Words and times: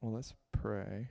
Well, 0.00 0.12
let's 0.14 0.32
pray. 0.52 1.08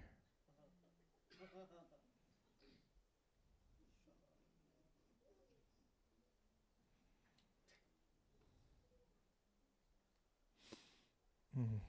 Mm. 11.57 11.79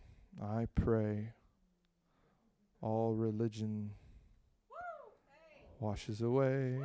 I 0.43 0.67
pray 0.75 1.33
all 2.81 3.15
religion 3.15 3.91
washes 5.79 6.23
away. 6.23 6.79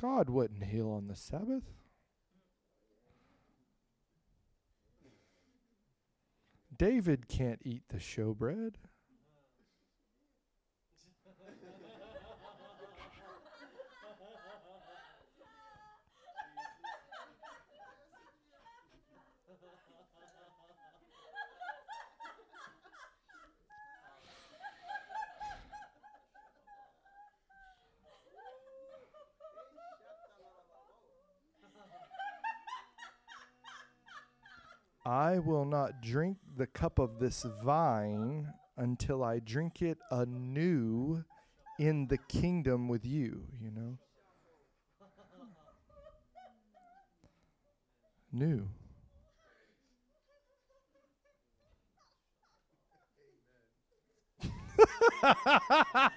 God 0.00 0.28
wouldn't 0.28 0.64
heal 0.64 0.90
on 0.90 1.08
the 1.08 1.16
Sabbath. 1.16 1.64
David 6.78 7.28
can't 7.28 7.60
eat 7.64 7.84
the 7.88 7.98
showbread. 7.98 8.74
I 35.06 35.38
will 35.38 35.64
not 35.64 36.02
drink 36.02 36.36
the 36.56 36.66
cup 36.66 36.98
of 36.98 37.20
this 37.20 37.46
vine 37.62 38.52
until 38.76 39.22
I 39.22 39.38
drink 39.38 39.80
it 39.80 39.98
anew 40.10 41.22
in 41.78 42.08
the 42.08 42.18
kingdom 42.18 42.88
with 42.88 43.04
you, 43.04 43.44
you 43.62 43.70
know? 43.70 43.98
New. 48.32 48.68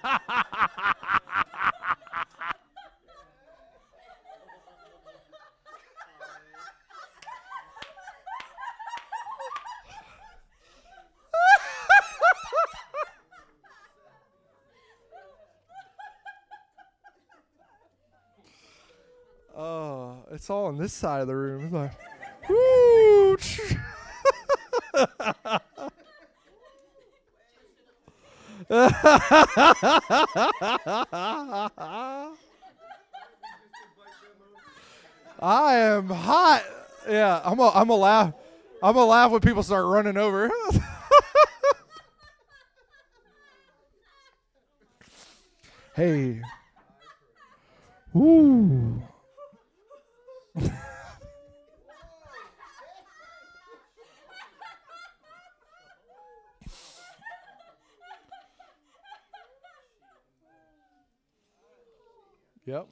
All 20.50 20.66
on 20.66 20.76
this 20.78 20.92
side 20.92 21.20
of 21.20 21.28
the 21.28 21.36
room. 21.36 21.66
It's 21.66 21.72
like, 21.72 21.92
woo! 22.48 23.36
I 35.40 35.76
am 35.76 36.08
hot. 36.08 36.64
Yeah, 37.08 37.40
I'm 37.44 37.56
gonna 37.56 37.70
I'm 37.70 37.86
gonna 37.86 37.94
laugh. 37.94 38.34
I'm 38.82 38.94
gonna 38.94 39.06
laugh 39.06 39.30
when 39.30 39.40
people 39.40 39.62
start 39.62 39.86
running 39.86 40.16
over. 40.16 40.50
hey. 45.94 46.42
Ooh. 48.16 49.00
yep. 62.66 62.86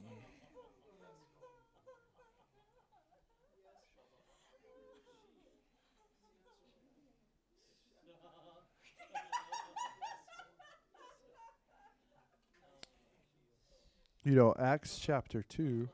You 14.28 14.34
know, 14.34 14.54
Acts 14.58 14.98
chapter 14.98 15.42
2. 15.42 15.88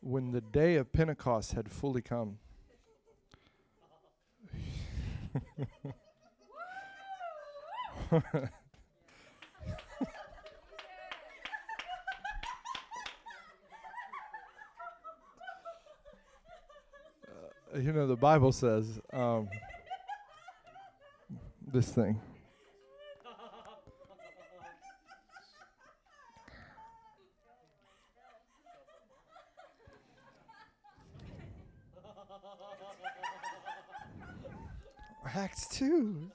When 0.00 0.32
the 0.32 0.40
day 0.40 0.74
of 0.74 0.92
Pentecost 0.92 1.52
had 1.52 1.70
fully 1.70 2.02
come. 2.02 2.38
Uh, 17.70 17.78
you 17.78 17.92
know, 17.92 18.06
the 18.06 18.16
Bible 18.16 18.50
says 18.50 18.98
um, 19.12 19.46
this 21.70 21.90
thing. 21.90 22.18
Acts 35.38 35.68
2. 35.68 36.32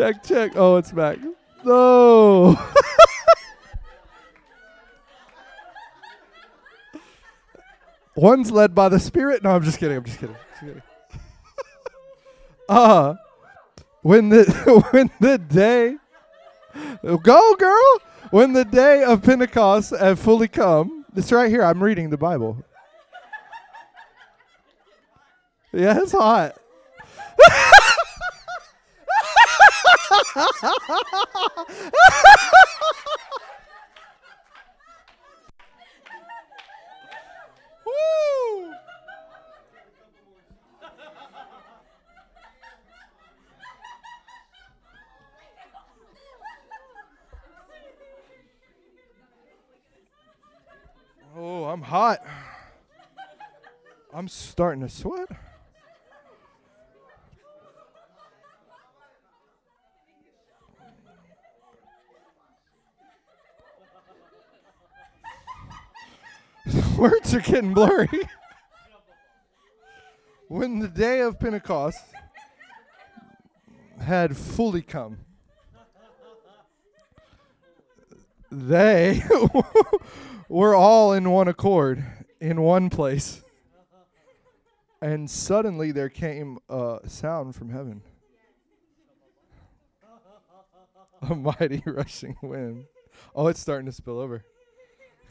check, 0.00 0.22
check. 0.24 0.52
Oh, 0.56 0.76
it's 0.76 0.92
back. 0.92 1.18
No. 1.64 2.58
One's 8.16 8.50
led 8.50 8.74
by 8.74 8.88
the 8.88 8.98
Spirit. 8.98 9.42
No, 9.42 9.50
I'm 9.50 9.62
just 9.62 9.78
kidding. 9.78 9.96
I'm 9.96 10.04
just 10.04 10.18
kidding. 10.18 10.36
Just 10.50 10.60
kidding. 10.60 10.82
uh 12.68 13.14
when 14.02 14.28
the 14.28 14.44
when 14.90 15.10
the 15.20 15.38
day 15.38 15.96
go 17.02 17.54
girl 17.56 18.00
when 18.30 18.52
the 18.52 18.64
day 18.64 19.02
of 19.02 19.22
Pentecost 19.22 19.90
had 19.90 20.18
fully 20.18 20.48
come. 20.48 21.04
It's 21.16 21.32
right 21.32 21.50
here. 21.50 21.62
I'm 21.62 21.82
reading 21.82 22.10
the 22.10 22.16
Bible. 22.16 22.64
Yeah, 25.72 25.98
it's 26.00 26.12
hot. 26.12 26.56
Oh, 51.36 51.64
I'm 51.64 51.82
hot. 51.82 52.24
I'm 54.12 54.28
starting 54.28 54.82
to 54.82 54.88
sweat. 54.88 55.28
Words 67.00 67.34
are 67.34 67.40
getting 67.40 67.72
blurry. 67.72 68.08
when 70.48 70.80
the 70.80 70.88
day 70.88 71.20
of 71.20 71.40
Pentecost 71.40 71.98
had 74.00 74.36
fully 74.36 74.82
come, 74.82 75.16
they 78.52 79.22
were 80.48 80.74
all 80.74 81.14
in 81.14 81.30
one 81.30 81.48
accord 81.48 82.04
in 82.40 82.60
one 82.60 82.90
place. 82.90 83.42
And 85.00 85.30
suddenly 85.30 85.92
there 85.92 86.10
came 86.10 86.58
a 86.68 86.98
sound 87.06 87.54
from 87.54 87.70
heaven 87.70 88.02
a 91.22 91.34
mighty 91.34 91.82
rushing 91.86 92.36
wind. 92.42 92.84
Oh, 93.34 93.46
it's 93.46 93.60
starting 93.60 93.86
to 93.86 93.92
spill 93.92 94.18
over. 94.18 94.44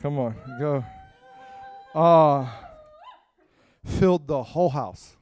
Come 0.02 0.18
on, 0.20 0.36
go. 0.60 0.84
Ah, 1.96 2.68
filled 3.84 4.28
the 4.28 4.44
whole 4.44 4.70
house. 4.70 5.16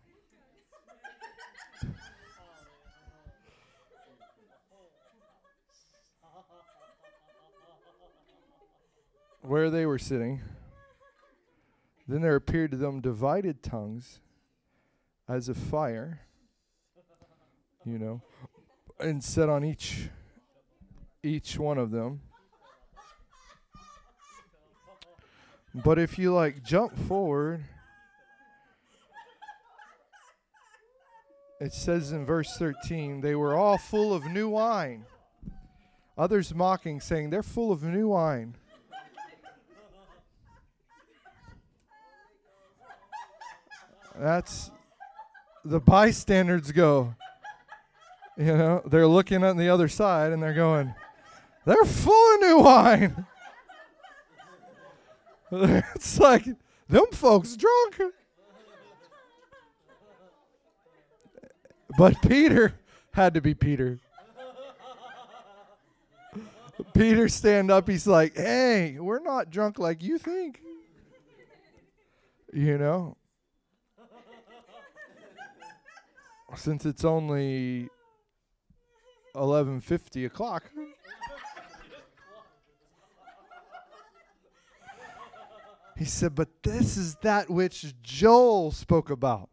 Where 9.42 9.70
they 9.70 9.86
were 9.86 9.98
sitting, 9.98 10.42
then 12.06 12.22
there 12.22 12.36
appeared 12.36 12.72
to 12.72 12.78
them 12.78 13.00
divided 13.00 13.64
tongues 13.64 14.20
as 15.30 15.48
of 15.48 15.56
fire, 15.56 16.22
you 17.86 17.98
know, 17.98 18.22
and 19.00 19.24
set 19.24 19.48
on 19.48 19.64
each 19.64 20.10
each 21.24 21.58
one 21.58 21.78
of 21.78 21.92
them. 21.92 22.22
But 25.84 26.00
if 26.00 26.18
you 26.18 26.34
like 26.34 26.64
jump 26.64 26.98
forward, 26.98 27.64
it 31.60 31.72
says 31.72 32.12
in 32.12 32.26
verse 32.26 32.58
13, 32.58 33.22
they 33.22 33.36
were 33.36 33.56
all 33.56 33.78
full 33.78 34.14
of 34.14 34.26
new 34.26 34.50
wine. 34.50 35.06
Others 36.18 36.56
mocking, 36.56 37.00
saying, 37.00 37.30
They're 37.30 37.44
full 37.44 37.72
of 37.72 37.84
new 37.84 38.08
wine. 38.10 38.56
That's 44.20 44.72
the 45.64 45.80
bystanders 45.80 46.72
go. 46.72 47.14
You 48.36 48.58
know, 48.58 48.82
they're 48.86 49.08
looking 49.08 49.44
on 49.44 49.58
the 49.58 49.70
other 49.70 49.88
side 49.88 50.32
and 50.32 50.42
they're 50.42 50.54
going, 50.54 50.94
they're 51.66 51.86
full 51.86 52.36
of 52.36 52.42
new 52.42 52.60
wine. 52.60 53.26
it's 55.96 56.20
like, 56.20 56.46
them 56.90 57.06
folks 57.12 57.56
drunk. 57.56 58.14
But 61.98 62.22
Peter 62.22 62.74
had 63.12 63.34
to 63.34 63.42
be 63.42 63.54
Peter. 63.54 64.00
Peter 66.94 67.28
stand 67.28 67.72
up, 67.72 67.90
he's 67.90 68.06
like, 68.06 68.36
"Hey, 68.36 68.98
we're 69.00 69.20
not 69.20 69.50
drunk 69.50 69.80
like 69.80 70.04
you 70.04 70.18
think." 70.18 70.62
You 72.54 72.78
know? 72.78 73.18
Since 76.56 76.86
it's 76.86 77.04
only 77.04 77.90
11:50 79.36 80.26
o'clock. 80.26 80.72
He 85.98 86.06
said, 86.06 86.36
But 86.36 86.50
this 86.64 86.96
is 86.96 87.16
that 87.24 87.50
which 87.50 87.96
Joel 88.04 88.72
spoke 88.72 89.10
about. 89.10 89.50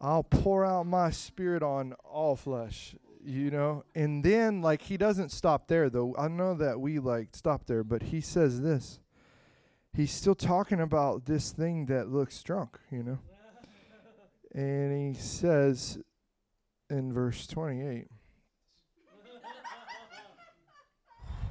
I'll 0.00 0.22
pour 0.22 0.64
out 0.64 0.86
my 0.86 1.10
spirit 1.10 1.62
on 1.62 1.94
all 2.04 2.36
flesh, 2.36 2.94
you 3.24 3.50
know? 3.50 3.84
And 3.94 4.24
then, 4.24 4.62
like, 4.62 4.82
he 4.82 4.96
doesn't 4.96 5.30
stop 5.30 5.66
there, 5.68 5.90
though. 5.90 6.14
I 6.18 6.28
know 6.28 6.54
that 6.54 6.80
we, 6.80 6.98
like, 6.98 7.28
stop 7.34 7.66
there, 7.66 7.84
but 7.84 8.04
he 8.04 8.20
says 8.20 8.60
this. 8.60 9.00
He's 9.92 10.12
still 10.12 10.34
talking 10.34 10.80
about 10.80 11.26
this 11.26 11.52
thing 11.52 11.86
that 11.86 12.08
looks 12.08 12.42
drunk, 12.42 12.78
you 12.90 13.02
know? 13.02 13.18
And 14.54 15.14
he 15.14 15.20
says 15.20 15.98
in 16.88 17.12
verse 17.12 17.46
28 17.46 18.08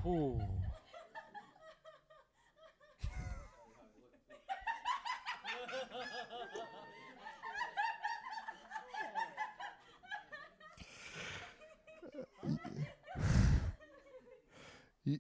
Ooh. 0.06 0.40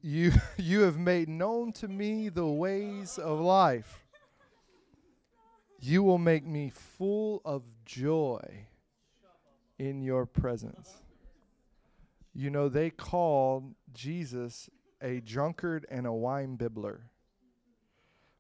You 0.01 0.31
you 0.57 0.81
have 0.81 0.97
made 0.97 1.30
known 1.30 1.71
to 1.74 1.88
me 1.88 2.30
the 2.30 2.47
ways 2.47 3.18
of 3.18 3.39
life. 3.39 4.06
You 5.81 6.03
will 6.03 6.18
make 6.18 6.45
me 6.45 6.69
full 6.69 7.41
of 7.45 7.63
joy 7.86 8.68
in 9.77 10.01
your 10.01 10.25
presence. 10.25 10.94
You 12.33 12.50
know 12.50 12.69
they 12.69 12.89
called 12.89 13.74
jesus 13.94 14.69
a 15.01 15.21
drunkard 15.21 15.86
and 15.89 16.06
a 16.06 16.13
wine 16.13 16.57
bibbler. 16.57 17.00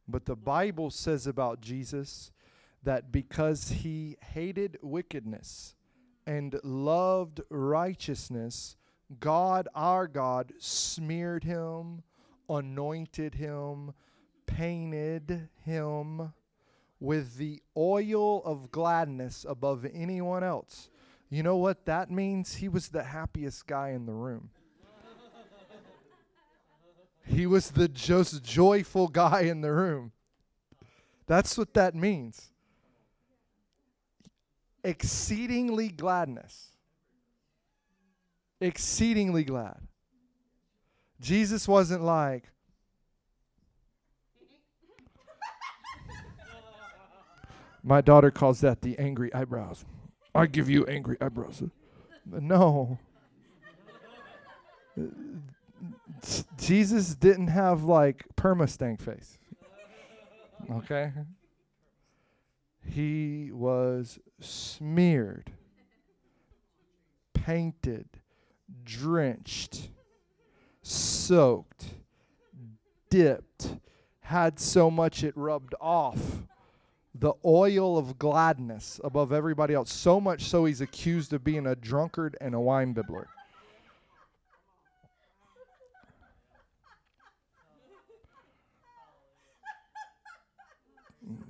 But 0.07 0.25
the 0.25 0.35
bible 0.35 0.89
says 0.89 1.25
about 1.27 1.61
jesus 1.61 2.31
that 2.83 3.11
because 3.11 3.69
he 3.69 4.17
hated 4.33 4.77
wickedness 4.81 5.75
and 6.25 6.59
loved 6.63 7.41
righteousness 7.49 8.77
God, 9.19 9.67
our 9.73 10.07
God, 10.07 10.53
smeared 10.59 11.43
him, 11.43 12.03
anointed 12.47 13.35
him, 13.35 13.93
painted 14.45 15.49
him 15.65 16.33
with 16.99 17.37
the 17.37 17.61
oil 17.75 18.43
of 18.43 18.71
gladness 18.71 19.45
above 19.47 19.85
anyone 19.91 20.43
else. 20.43 20.89
You 21.29 21.43
know 21.43 21.57
what 21.57 21.85
that 21.85 22.11
means? 22.11 22.55
He 22.55 22.67
was 22.67 22.89
the 22.89 23.03
happiest 23.03 23.65
guy 23.65 23.89
in 23.89 24.05
the 24.05 24.13
room. 24.13 24.49
he 27.25 27.45
was 27.45 27.71
the 27.71 27.87
just 27.87 28.43
joyful 28.43 29.07
guy 29.07 29.41
in 29.41 29.61
the 29.61 29.71
room. 29.71 30.11
That's 31.25 31.57
what 31.57 31.73
that 31.75 31.95
means. 31.95 32.51
Exceedingly 34.83 35.89
gladness 35.89 36.68
exceedingly 38.61 39.43
glad. 39.43 39.77
Jesus 41.19 41.67
wasn't 41.67 42.03
like, 42.03 42.43
my 47.83 48.01
daughter 48.01 48.31
calls 48.31 48.61
that 48.61 48.81
the 48.81 48.97
angry 48.99 49.33
eyebrows. 49.33 49.85
I 50.35 50.45
give 50.45 50.69
you 50.69 50.85
angry 50.85 51.17
eyebrows. 51.19 51.63
No. 52.25 52.99
Jesus 56.57 57.15
didn't 57.15 57.47
have 57.47 57.83
like 57.83 58.25
perma 58.35 58.69
stank 58.69 59.01
face. 59.01 59.37
Okay? 60.71 61.11
He 62.85 63.49
was 63.51 64.19
smeared, 64.39 65.51
painted, 67.33 68.18
drenched, 68.83 69.89
soaked, 70.81 71.85
dipped, 73.09 73.75
had 74.21 74.59
so 74.59 74.91
much 74.91 75.23
it 75.23 75.35
rubbed 75.35 75.73
off 75.81 76.43
the 77.15 77.33
oil 77.43 77.97
of 77.97 78.17
gladness 78.17 79.01
above 79.03 79.33
everybody 79.33 79.73
else. 79.73 79.91
So 79.91 80.21
much 80.21 80.43
so 80.43 80.65
he's 80.65 80.81
accused 80.81 81.33
of 81.33 81.43
being 81.43 81.67
a 81.67 81.75
drunkard 81.75 82.37
and 82.39 82.55
a 82.55 82.59
wine 82.59 82.93
bibbler. 82.93 83.25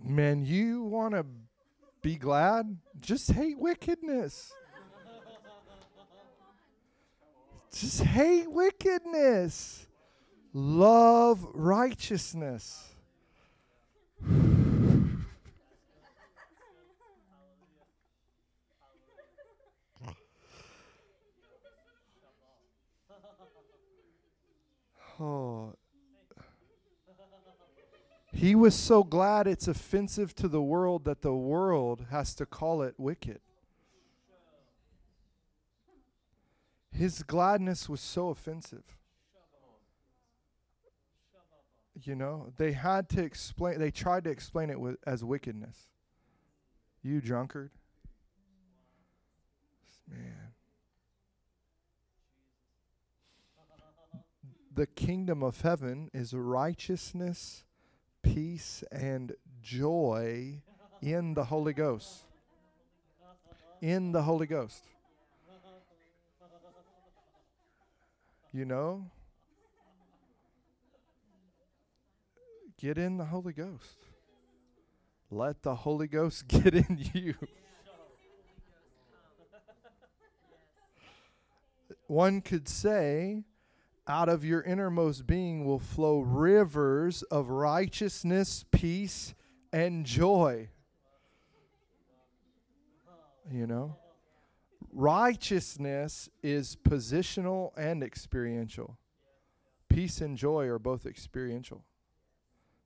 Man, 0.03 0.43
you 0.43 0.83
want 0.83 1.13
to 1.13 1.25
be 2.01 2.15
glad? 2.15 2.77
Just 2.99 3.31
hate 3.31 3.59
wickedness. 3.59 4.51
Just 7.71 8.01
hate 8.01 8.51
wickedness. 8.51 9.85
Love 10.53 11.45
righteousness. 11.53 12.93
Oh. 25.21 25.73
He 28.31 28.55
was 28.55 28.73
so 28.73 29.03
glad 29.03 29.47
it's 29.47 29.67
offensive 29.67 30.33
to 30.35 30.47
the 30.47 30.61
world 30.61 31.03
that 31.03 31.21
the 31.21 31.33
world 31.33 32.05
has 32.09 32.33
to 32.35 32.45
call 32.45 32.81
it 32.81 32.95
wicked. 32.97 33.41
His 36.99 37.23
gladness 37.23 37.87
was 37.87 38.01
so 38.01 38.27
offensive. 38.27 38.83
You 42.03 42.13
know, 42.13 42.51
they 42.57 42.73
had 42.73 43.07
to 43.11 43.23
explain, 43.23 43.79
they 43.79 43.89
tried 43.89 44.25
to 44.25 44.29
explain 44.29 44.69
it 44.69 44.77
with, 44.77 44.97
as 45.07 45.23
wickedness. 45.23 45.77
You 47.01 47.21
drunkard. 47.21 47.71
Man. 50.09 50.51
The 54.75 54.87
kingdom 54.87 55.41
of 55.41 55.61
heaven 55.61 56.11
is 56.13 56.33
righteousness, 56.33 57.63
peace, 58.23 58.83
and 58.91 59.31
joy 59.61 60.63
in 61.01 61.33
the 61.33 61.45
Holy 61.45 61.71
Ghost. 61.71 62.25
In 63.81 64.11
the 64.11 64.23
Holy 64.23 64.47
Ghost. 64.47 64.83
You 68.53 68.65
know? 68.65 69.05
Get 72.79 72.97
in 72.97 73.17
the 73.17 73.25
Holy 73.25 73.53
Ghost. 73.53 73.97
Let 75.29 75.61
the 75.61 75.75
Holy 75.75 76.07
Ghost 76.07 76.47
get 76.47 76.73
in 76.73 77.05
you. 77.13 77.35
One 82.07 82.41
could 82.41 82.67
say, 82.67 83.43
out 84.07 84.29
of 84.29 84.43
your 84.43 84.61
innermost 84.63 85.27
being 85.27 85.65
will 85.65 85.77
flow 85.77 86.21
rivers 86.21 87.21
of 87.23 87.51
righteousness, 87.51 88.65
peace, 88.71 89.35
and 89.71 90.05
joy. 90.05 90.69
You 93.51 93.67
know? 93.67 93.95
Righteousness 94.91 96.29
is 96.41 96.75
positional 96.75 97.71
and 97.77 98.03
experiential. 98.03 98.97
Peace 99.87 100.21
and 100.21 100.37
joy 100.37 100.67
are 100.67 100.79
both 100.79 101.05
experiential. 101.05 101.83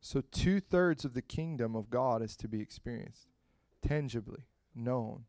So, 0.01 0.21
two 0.31 0.59
thirds 0.59 1.05
of 1.05 1.13
the 1.13 1.21
kingdom 1.21 1.75
of 1.75 1.89
God 1.89 2.21
is 2.21 2.35
to 2.37 2.47
be 2.47 2.59
experienced, 2.59 3.27
tangibly, 3.81 4.45
known. 4.75 5.25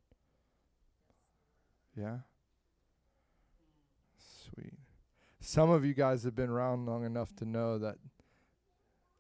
Yeah? 1.96 2.18
Sweet. 4.18 4.74
Some 5.40 5.70
of 5.70 5.84
you 5.84 5.94
guys 5.94 6.24
have 6.24 6.34
been 6.34 6.50
around 6.50 6.86
long 6.86 7.04
enough 7.04 7.34
to 7.36 7.44
know 7.44 7.78
that 7.78 7.96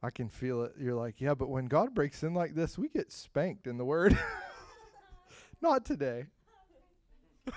I 0.02 0.10
can 0.10 0.28
feel 0.28 0.62
it. 0.64 0.72
You're 0.78 0.94
like, 0.94 1.20
yeah, 1.20 1.34
but 1.34 1.48
when 1.48 1.66
God 1.66 1.94
breaks 1.94 2.22
in 2.22 2.34
like 2.34 2.54
this, 2.54 2.76
we 2.76 2.88
get 2.88 3.12
spanked 3.12 3.66
in 3.66 3.78
the 3.78 3.84
word. 3.84 4.18
Not 5.62 5.84
today. 5.84 6.26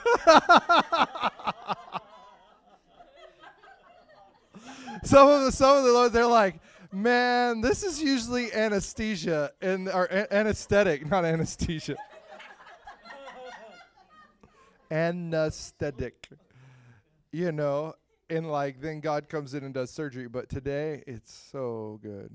some 5.03 5.29
of 5.29 5.45
the 5.45 5.51
some 5.51 5.77
of 5.77 5.83
the 5.83 5.91
Lord, 5.91 6.11
they're 6.11 6.25
like, 6.25 6.59
man, 6.91 7.61
this 7.61 7.83
is 7.83 8.01
usually 8.01 8.51
anesthesia 8.53 9.51
and 9.61 9.87
or 9.89 10.11
anesthetic, 10.31 11.09
not 11.09 11.23
anesthesia. 11.25 11.95
anesthetic. 14.91 16.27
You 17.31 17.51
know, 17.51 17.93
and 18.29 18.51
like 18.51 18.81
then 18.81 18.99
God 18.99 19.29
comes 19.29 19.53
in 19.53 19.63
and 19.63 19.73
does 19.73 19.89
surgery, 19.91 20.27
but 20.27 20.49
today 20.49 21.03
it's 21.07 21.31
so 21.51 21.99
good. 22.01 22.31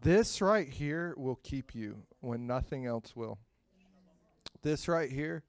This 0.00 0.42
right 0.42 0.68
here 0.68 1.14
will 1.16 1.38
keep 1.42 1.74
you 1.74 2.02
when 2.24 2.46
nothing 2.46 2.86
else 2.86 3.14
will. 3.14 3.38
This 4.62 4.88
right 4.88 5.10
here, 5.10 5.42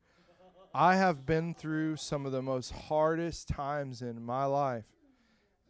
I 0.74 0.96
have 0.96 1.25
been 1.25 1.53
through 1.53 1.96
some 1.96 2.25
of 2.25 2.32
the 2.32 2.41
most 2.41 2.72
hardest 2.72 3.48
times 3.48 4.01
in 4.01 4.24
my 4.24 4.46
life, 4.46 4.86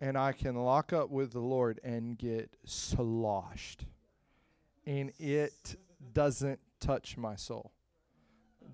and 0.01 0.17
I 0.17 0.31
can 0.31 0.55
lock 0.55 0.91
up 0.93 1.09
with 1.09 1.31
the 1.31 1.39
Lord 1.39 1.79
and 1.83 2.17
get 2.17 2.57
sloshed. 2.65 3.85
And 4.85 5.12
it 5.19 5.75
doesn't 6.13 6.59
touch 6.79 7.17
my 7.17 7.35
soul. 7.35 7.71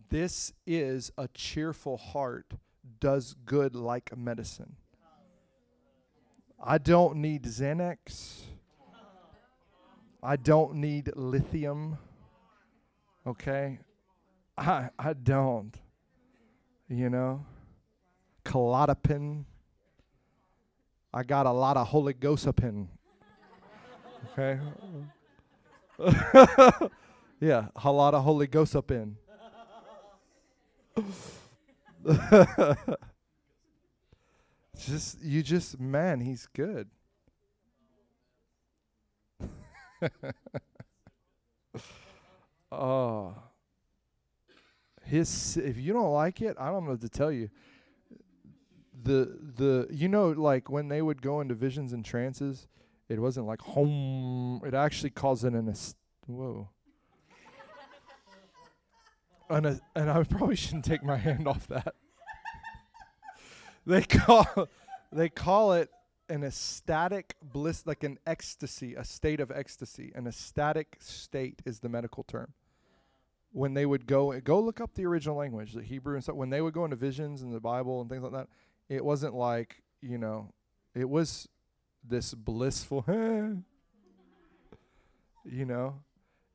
This 0.10 0.54
is 0.66 1.12
a 1.18 1.28
cheerful 1.30 1.98
heart, 1.98 2.54
does 3.00 3.36
good 3.46 3.76
like 3.76 4.16
medicine. 4.16 4.76
I 6.64 6.78
don't 6.78 7.18
need 7.18 7.44
Xanax. 7.44 8.42
I 10.24 10.36
don't 10.36 10.76
need 10.76 11.12
lithium. 11.16 11.98
Okay? 13.26 13.80
I 14.58 14.90
I 14.98 15.14
don't. 15.14 15.74
You 16.90 17.10
know? 17.10 17.46
Klonopin. 18.44 19.46
I 21.14 21.24
got 21.24 21.46
a 21.46 21.52
lot 21.52 21.78
of 21.78 21.88
Holy 21.88 22.14
Ghostopin. 22.14 22.88
Okay? 24.32 24.60
yeah, 27.40 27.68
a 27.76 27.92
lot 27.92 28.14
of 28.14 28.24
Holy 28.24 28.48
Ghostopin. 28.48 29.16
just 34.80 35.22
you 35.22 35.44
just 35.44 35.80
man, 35.80 36.20
he's 36.20 36.48
good. 36.54 36.90
oh. 42.72 43.36
His 45.04 45.58
if 45.58 45.78
you 45.78 45.94
don't 45.94 46.12
like 46.14 46.42
it, 46.42 46.56
I 46.60 46.68
don't 46.68 46.86
know 46.86 46.92
what 46.92 47.02
to 47.02 47.10
tell 47.10 47.32
you. 47.32 47.50
The 49.04 49.38
the 49.58 49.88
you 49.90 50.08
know 50.08 50.30
like 50.30 50.70
when 50.70 50.88
they 50.90 51.02
would 51.02 51.22
go 51.22 51.42
into 51.42 51.56
visions 51.56 51.92
and 51.92 52.06
trances, 52.06 52.68
it 53.10 53.20
wasn't 53.20 53.48
like 53.48 53.62
home. 53.62 54.62
It 54.66 54.74
actually 54.74 55.10
it 55.10 55.54
an 55.54 55.68
est- 55.70 55.98
whoa. 56.28 56.70
An, 59.50 59.66
a- 59.66 59.82
and 59.96 60.10
I 60.10 60.24
probably 60.24 60.56
shouldn't 60.56 60.86
take 60.86 61.04
my 61.04 61.18
hand 61.18 61.48
off 61.48 61.68
that. 61.68 61.96
they 63.86 64.04
call 64.04 64.70
they 65.12 65.30
call 65.30 65.74
it 65.74 65.90
an 66.30 66.44
ecstatic 66.46 67.36
bliss, 67.44 67.86
like 67.86 68.04
an 68.04 68.18
ecstasy, 68.26 68.96
a 68.96 69.04
state 69.04 69.42
of 69.42 69.52
ecstasy. 69.52 70.14
An 70.16 70.28
ecstatic 70.28 70.96
state 71.00 71.62
is 71.66 71.80
the 71.80 71.90
medical 71.90 72.24
term. 72.24 72.54
When 73.54 73.74
they 73.74 73.86
would 73.86 74.06
go, 74.06 74.40
go 74.40 74.60
look 74.62 74.80
up 74.80 74.94
the 74.94 75.06
original 75.06 75.36
language, 75.36 75.74
the 75.74 75.84
Hebrew 75.84 76.16
and 76.16 76.24
stuff. 76.24 76.36
When 76.36 76.50
they 76.50 76.62
would 76.62 76.74
go 76.74 76.86
into 76.86 76.96
visions 76.96 77.42
in 77.42 77.52
the 77.52 77.60
Bible 77.60 78.00
and 78.00 78.10
things 78.10 78.24
like 78.24 78.32
that, 78.32 78.48
it 78.88 79.04
wasn't 79.04 79.34
like 79.34 79.84
you 80.02 80.18
know, 80.18 80.54
it 80.96 81.10
was 81.10 81.48
this 82.04 82.34
blissful. 82.34 83.04
you 85.44 85.66
know, 85.66 86.02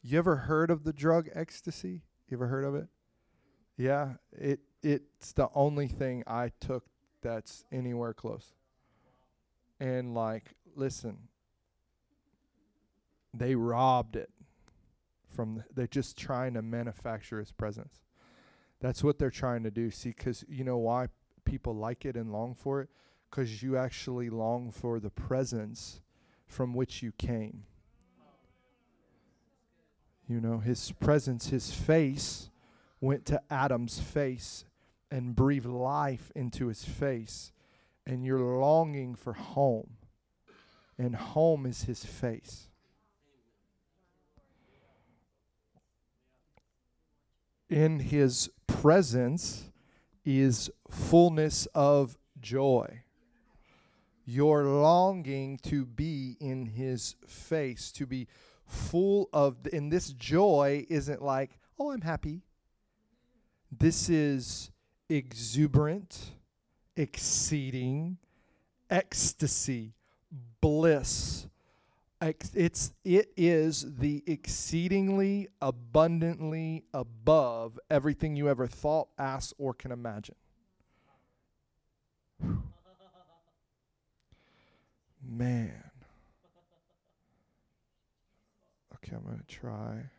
you 0.03 0.19
ever 0.19 0.37
heard 0.37 0.71
of 0.71 0.85
the 0.85 0.93
drug 0.93 1.29
ecstasy? 1.35 2.03
You 2.29 2.39
ever 2.39 2.47
heard 2.47 2.65
of 2.65 2.75
it? 2.75 2.89
Yeah, 3.77 4.15
it 4.33 4.61
it's 4.83 5.33
the 5.33 5.49
only 5.55 5.89
thing 5.89 6.25
I 6.27 6.51
took 6.61 6.85
that's 7.23 7.65
anywhere 7.73 8.15
close 8.15 8.53
and 9.81 10.15
like 10.15 10.55
listen 10.75 11.19
they 13.35 13.55
robbed 13.55 14.17
it 14.17 14.31
from 15.37 15.57
the, 15.57 15.65
they're 15.75 15.87
just 15.87 16.17
trying 16.17 16.55
to 16.55 16.63
manufacture 16.63 17.39
his 17.39 17.53
presence. 17.53 18.01
That's 18.81 19.05
what 19.05 19.19
they're 19.19 19.31
trying 19.31 19.63
to 19.65 19.71
do. 19.71 19.91
See 19.91 20.13
cuz 20.13 20.45
you 20.49 20.65
know 20.65 20.79
why 20.79 21.09
people 21.45 21.75
like 21.75 22.07
it 22.07 22.17
and 22.17 22.33
long 22.33 22.55
for 22.55 22.81
it? 22.81 22.89
Cuz 23.31 23.63
you 23.63 23.77
actually 23.77 24.31
long 24.31 24.71
for 24.71 24.99
the 24.99 25.11
presence 25.11 26.01
from 26.47 26.73
which 26.73 27.03
you 27.03 27.13
came. 27.13 27.65
You 30.27 30.41
know 30.41 30.59
his 30.59 30.91
presence 30.93 31.51
his 31.51 31.73
face 31.73 32.51
went 33.01 33.27
to 33.27 33.43
Adam's 33.51 34.01
face 34.01 34.65
and 35.11 35.37
breathed 35.37 35.67
life 35.67 36.33
into 36.35 36.67
his 36.69 36.85
face. 36.85 37.53
And 38.07 38.25
you're 38.25 38.39
longing 38.39 39.17
for 39.17 39.33
home, 39.33 39.97
and 40.97 41.17
home 41.17 41.67
is 41.67 41.83
his 41.83 42.05
face. 42.05 42.69
In 47.69 47.99
his 47.99 48.49
presence 48.67 49.71
is 50.25 50.71
fullness 50.89 51.67
of 51.75 52.19
joy. 52.41 53.03
You're 54.25 54.65
longing 54.65 55.59
to 55.65 55.85
be 55.85 56.37
in 56.41 56.67
his 56.67 57.17
face, 57.27 57.93
to 57.93 58.07
be 58.07 58.29
full 58.67 59.29
of, 59.33 59.57
and 59.73 59.93
this 59.93 60.11
joy 60.13 60.85
isn't 60.89 61.23
like, 61.23 61.59
oh, 61.79 61.93
I'm 61.93 62.01
happy. 62.01 62.43
This 63.71 64.09
is 64.09 64.71
exuberant 65.09 66.33
exceeding 66.97 68.19
ecstasy, 68.91 69.95
bliss. 70.61 71.47
It's 72.21 72.93
it 73.05 73.33
is 73.37 73.85
the 73.99 74.23
exceedingly 74.27 75.49
abundantly 75.61 76.85
above 76.95 77.79
everything 77.91 78.37
you 78.37 78.49
ever 78.49 78.67
thought, 78.67 79.09
asked, 79.19 79.53
or 79.59 79.75
can 79.75 79.93
imagine. 79.93 80.35
Man. 85.23 85.91
Okay, 88.95 89.15
I'm 89.15 89.23
to 89.39 89.45
try. 89.47 90.11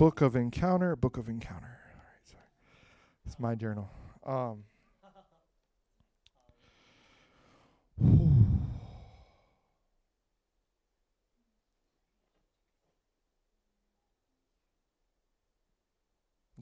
Book 0.00 0.20
of 0.22 0.34
Encounter, 0.34 0.96
Book 0.96 1.18
of 1.18 1.28
Encounter. 1.28 1.78
All 1.94 2.00
right, 2.00 2.24
sorry. 2.24 2.42
It's 3.26 3.38
my 3.38 3.54
journal. 3.54 3.90
Um, 4.24 4.64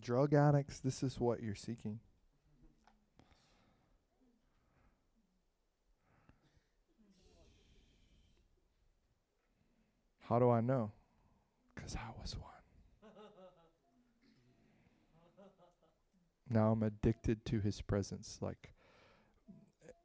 Drug 0.01 0.35
addicts, 0.35 0.81
this 0.81 1.05
is 1.05 1.21
what 1.21 1.41
you're 1.41 1.55
seeking. 1.55 2.01
How 10.29 10.41
do 10.41 10.51
I 10.51 10.61
know? 10.61 10.91
Because 11.77 11.95
I 11.95 12.11
was 12.21 12.37
one. 12.37 12.48
Now 16.51 16.73
I'm 16.73 16.83
addicted 16.83 17.45
to 17.47 17.61
his 17.61 17.81
presence. 17.81 18.39
Like, 18.41 18.73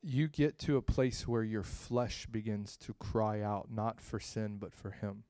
you 0.01 0.27
get 0.27 0.59
to 0.59 0.77
a 0.77 0.81
place 0.81 1.27
where 1.27 1.43
your 1.43 1.63
flesh 1.63 2.25
begins 2.25 2.75
to 2.77 2.93
cry 2.95 3.41
out, 3.41 3.69
not 3.71 4.01
for 4.01 4.19
sin, 4.19 4.57
but 4.59 4.73
for 4.73 4.91
him. 4.91 5.23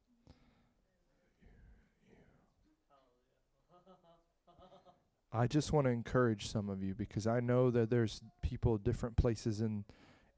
I 5.32 5.48
just 5.48 5.74
want 5.74 5.86
to 5.86 5.91
encourage 5.91 6.48
some 6.48 6.70
of 6.70 6.84
you 6.84 6.93
because 6.93 7.25
I 7.25 7.39
know 7.39 7.72
that 7.72 7.89
there's 7.89 8.22
people 8.43 8.77
different 8.77 9.17
places 9.17 9.62
in 9.62 9.84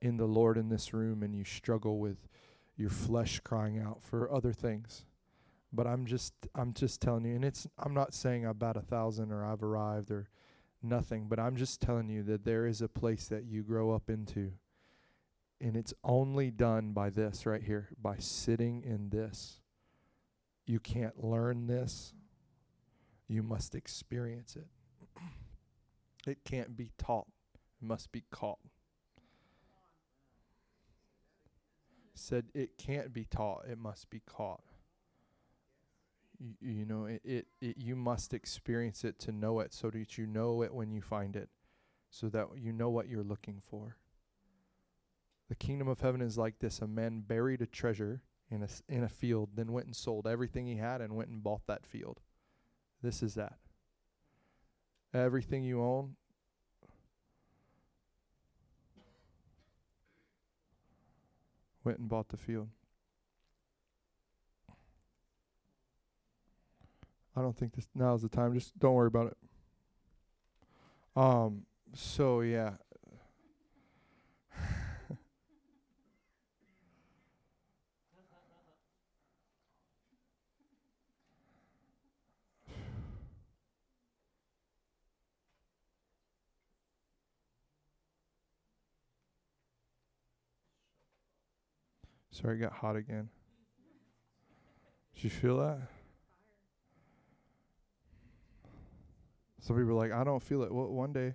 in 0.02 0.18
the 0.18 0.26
Lord 0.26 0.58
in 0.58 0.70
this 0.70 0.94
room 0.94 1.24
and 1.24 1.36
you 1.36 1.44
struggle 1.44 2.00
with 2.00 2.28
your 2.78 2.90
flesh 2.90 3.40
crying 3.40 3.80
out 3.80 4.02
for 4.02 4.32
other 4.32 4.54
things. 4.54 5.06
But 5.74 5.88
I'm 5.88 6.06
just 6.06 6.34
I'm 6.54 6.74
just 6.74 7.02
telling 7.02 7.26
you 7.26 7.36
and 7.36 7.44
it's 7.44 7.68
I'm 7.78 7.94
not 7.94 8.14
saying 8.14 8.46
I've 8.46 8.52
about 8.52 8.78
a 8.78 8.82
thousand 8.82 9.34
or 9.34 9.46
I've 9.46 9.64
arrived 9.64 10.12
or 10.12 10.30
nothing, 10.86 11.28
but 11.28 11.40
I'm 11.40 11.56
just 11.56 11.82
telling 11.82 12.10
you 12.10 12.24
that 12.24 12.46
there 12.46 12.66
is 12.66 12.82
a 12.82 12.88
place 12.88 13.28
that 13.28 13.46
you 13.46 13.64
grow 13.64 13.92
up 13.92 14.10
into. 14.10 14.52
And 15.62 15.76
it's 15.76 15.94
only 16.04 16.52
done 16.52 16.92
by 16.92 17.10
this 17.10 17.46
right 17.46 17.64
here, 17.64 17.90
by 18.02 18.18
sitting 18.20 18.84
in 18.84 19.10
this. 19.10 19.60
You 20.66 20.80
can't 20.80 21.24
learn 21.24 21.68
this. 21.68 22.14
You 23.28 23.44
must 23.44 23.76
experience 23.76 24.56
it. 24.56 24.68
It 26.28 26.44
can't 26.44 26.76
be 26.76 26.90
taught, 26.98 27.28
it 27.80 27.86
must 27.86 28.12
be 28.12 28.24
caught. 28.32 28.58
Said 32.16 32.46
it 32.56 32.80
can't 32.80 33.14
be 33.14 33.26
taught, 33.26 33.66
it 33.70 33.78
must 33.78 34.10
be 34.10 34.22
caught. 34.26 34.64
You, 36.40 36.56
you 36.62 36.86
know, 36.86 37.06
it, 37.06 37.22
it, 37.24 37.48
it, 37.62 37.78
you 37.78 37.96
must 37.96 38.34
experience 38.34 39.04
it 39.04 39.20
to 39.20 39.32
know 39.32 39.60
it 39.60 39.74
so 39.74 39.90
that 39.90 40.18
you 40.18 40.28
know 40.28 40.62
it 40.62 40.74
when 40.74 40.92
you 40.92 41.02
find 41.02 41.36
it, 41.36 41.50
so 42.10 42.30
that 42.30 42.48
you 42.58 42.72
know 42.72 42.90
what 42.90 43.08
you're 43.08 43.24
looking 43.24 43.62
for. 43.70 43.98
The 45.50 45.56
kingdom 45.56 45.88
of 45.88 46.00
heaven 46.00 46.22
is 46.22 46.38
like 46.38 46.60
this 46.60 46.80
a 46.80 46.88
man 46.88 47.22
buried 47.22 47.62
a 47.62 47.68
treasure 47.68 48.22
in 48.50 48.64
a, 48.64 48.68
in 48.88 49.04
a 49.04 49.10
field, 49.10 49.50
then 49.56 49.72
went 49.72 49.88
and 49.88 49.96
sold 49.96 50.28
everything 50.28 50.68
he 50.68 50.76
had 50.76 51.02
and 51.02 51.16
went 51.16 51.30
and 51.30 51.44
bought 51.44 51.66
that 51.68 51.86
field. 51.86 52.20
This 53.02 53.22
is 53.22 53.36
that 53.36 53.58
everything 55.14 55.64
you 55.64 55.82
own. 55.82 56.16
Went 61.84 62.00
and 62.00 62.10
bought 62.10 62.30
the 62.30 62.38
field. 62.38 62.70
I 67.36 67.42
don't 67.42 67.58
think 67.58 67.74
this 67.74 67.88
now's 67.94 68.22
the 68.22 68.30
time. 68.30 68.54
Just 68.54 68.78
don't 68.80 68.94
worry 68.94 69.08
about 69.08 69.28
it. 69.28 69.38
Um. 71.16 71.64
So 71.94 72.42
yeah. 72.42 72.76
Sorry, 92.32 92.58
it 92.58 92.60
got 92.62 92.74
hot 92.74 92.96
again. 92.96 93.30
Did 95.16 95.24
you 95.26 95.30
feel 95.30 95.58
that? 95.58 95.95
Some 99.66 99.78
people 99.78 99.94
are 99.94 99.96
like, 99.96 100.12
I 100.12 100.24
don't 100.24 100.44
feel 100.44 100.62
it. 100.62 100.72
Well, 100.72 100.92
one 100.92 101.12
day, 101.12 101.34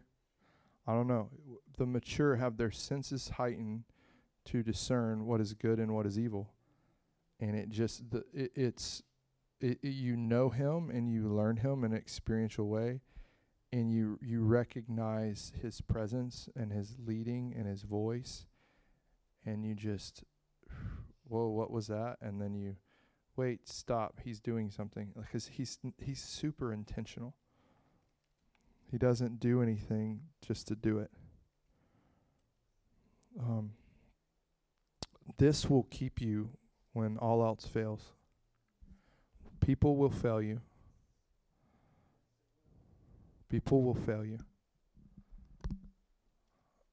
I 0.86 0.92
don't 0.92 1.08
know. 1.08 1.30
The 1.76 1.84
mature 1.84 2.36
have 2.36 2.58
their 2.58 2.70
senses 2.70 3.28
heightened 3.30 3.82
to 4.44 4.62
discern 4.62 5.26
what 5.26 5.40
is 5.40 5.52
good 5.52 5.80
and 5.80 5.92
what 5.92 6.06
is 6.06 6.16
evil, 6.16 6.52
and 7.40 7.56
it 7.56 7.70
just 7.70 8.08
the 8.08 8.22
it, 8.32 8.52
it's 8.54 9.02
it, 9.60 9.80
it, 9.82 9.88
you 9.88 10.16
know 10.16 10.48
him 10.48 10.90
and 10.90 11.10
you 11.10 11.28
learn 11.28 11.56
him 11.56 11.82
in 11.82 11.90
an 11.90 11.98
experiential 11.98 12.68
way, 12.68 13.00
and 13.72 13.90
you 13.90 14.16
you 14.22 14.44
recognize 14.44 15.50
his 15.60 15.80
presence 15.80 16.48
and 16.54 16.70
his 16.70 16.98
leading 17.04 17.52
and 17.58 17.66
his 17.66 17.82
voice, 17.82 18.46
and 19.44 19.64
you 19.64 19.74
just 19.74 20.22
whoa, 21.26 21.48
what 21.48 21.72
was 21.72 21.88
that? 21.88 22.18
And 22.22 22.40
then 22.40 22.54
you, 22.54 22.76
wait, 23.34 23.68
stop. 23.68 24.20
He's 24.22 24.38
doing 24.38 24.70
something 24.70 25.08
because 25.20 25.48
he's 25.48 25.80
he's 25.98 26.22
super 26.22 26.72
intentional. 26.72 27.34
He 28.90 28.98
doesn't 28.98 29.40
do 29.40 29.62
anything 29.62 30.20
just 30.46 30.66
to 30.68 30.74
do 30.74 30.98
it. 30.98 31.11
Um, 33.38 33.72
this 35.38 35.70
will 35.70 35.85
keep 35.90 36.20
you 36.20 36.50
when 36.92 37.16
all 37.18 37.44
else 37.44 37.64
fails. 37.66 38.12
People 39.61 39.96
will 39.96 40.11
fail 40.11 40.42
you. 40.42 40.61
People 43.48 43.83
will 43.83 43.94
fail 43.94 44.24
you. 44.24 44.38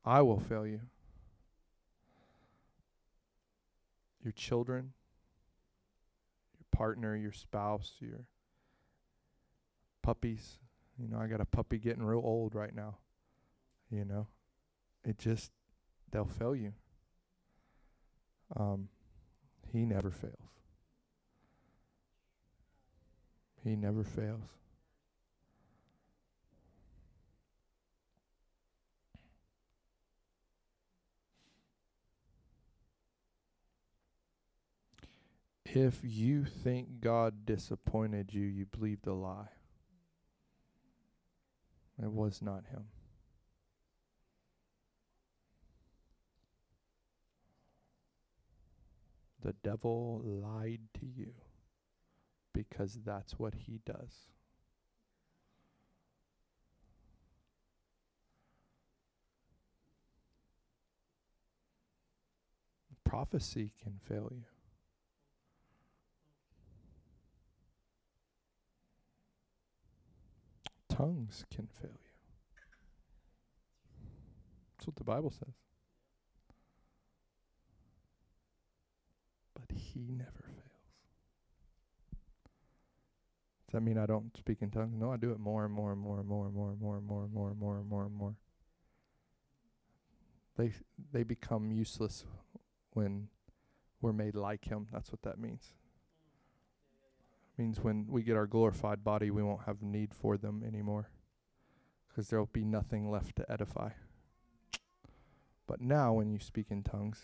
I 0.06 0.22
will 0.22 0.40
fail 0.40 0.66
you. 0.66 0.82
your 4.28 4.34
children, 4.34 4.92
your 6.60 6.66
partner, 6.78 7.16
your 7.16 7.32
spouse, 7.32 7.94
your 8.02 8.26
puppies. 10.04 10.60
You 11.00 11.08
know, 11.08 11.20
I 11.20 11.28
got 11.28 11.42
a 11.42 11.46
puppy 11.46 11.78
getting 11.78 12.04
real 12.04 12.22
old 12.24 12.56
right 12.56 12.74
now. 12.76 12.98
You 13.92 14.04
know, 14.04 14.28
it 15.06 15.18
just, 15.18 15.52
they'll 16.12 16.26
fail 16.26 16.56
you. 16.56 16.74
Um, 18.56 18.90
he 19.72 19.86
never 19.86 20.10
fails. 20.10 20.34
He 23.64 23.76
never 23.76 24.04
fails. 24.04 24.44
If 35.66 36.00
you 36.02 36.46
think 36.46 37.02
God 37.02 37.46
disappointed 37.46 38.34
you, 38.34 38.46
you 38.46 38.66
believed 38.66 39.06
a 39.06 39.14
lie. 39.14 39.50
It 42.02 42.12
was 42.12 42.42
not 42.42 42.66
him. 42.68 42.86
The 49.42 49.54
devil 49.64 50.22
lied 50.24 50.82
to 51.00 51.06
you 51.06 51.34
because 52.54 53.00
that's 53.06 53.40
what 53.40 53.54
he 53.54 53.80
does. 53.86 54.28
Prophecy 63.04 63.72
can 63.82 64.00
fail 64.08 64.30
you. 64.36 64.57
Tongues 70.98 71.46
can 71.54 71.68
fail 71.80 71.92
you. 71.92 72.12
That's 74.78 74.88
what 74.88 74.96
the 74.96 75.04
Bible 75.04 75.30
says. 75.30 75.54
But 79.54 79.78
he 79.78 80.08
never 80.10 80.32
fails. 80.32 80.58
Does 83.68 83.74
that 83.74 83.82
mean 83.82 84.00
I 84.00 84.08
don't 84.08 84.36
speak 84.38 84.62
in 84.62 84.72
tongues? 84.72 84.96
No, 84.98 85.12
I 85.12 85.18
do 85.18 85.32
it 85.32 85.40
more 85.40 85.66
and 85.66 85.74
more 85.74 85.92
and 85.92 86.02
more 86.02 86.20
and 86.20 86.28
more 86.28 86.46
and 86.48 86.56
more 86.56 86.70
and 86.72 86.82
more 86.82 86.96
and 86.96 87.06
more 87.06 87.24
and 87.24 87.34
more 87.34 87.50
and 87.50 87.60
more 87.60 87.78
and 87.78 87.90
more 87.90 88.06
and 88.06 88.16
more. 88.16 88.36
They 90.58 90.74
they 91.12 91.22
become 91.22 91.72
useless 91.72 92.26
when 92.94 93.28
we're 94.02 94.14
made 94.14 94.34
like 94.34 94.66
him. 94.66 94.88
That's 94.92 95.12
what 95.12 95.22
that 95.24 95.38
means. 95.38 95.74
Means 97.58 97.80
when 97.80 98.06
we 98.08 98.22
get 98.22 98.38
our 98.38 98.46
glorified 98.46 99.04
body, 99.04 99.32
we 99.32 99.42
won't 99.42 99.66
have 99.66 99.82
need 99.82 100.14
for 100.14 100.38
them 100.38 100.64
anymore 100.66 101.10
because 102.08 102.30
there'll 102.30 102.46
be 102.48 102.64
nothing 102.64 103.10
left 103.10 103.36
to 103.38 103.52
edify. 103.52 103.90
But 105.68 105.82
now, 105.82 106.14
when 106.14 106.30
you 106.32 106.40
speak 106.40 106.68
in 106.70 106.84
tongues, 106.84 107.20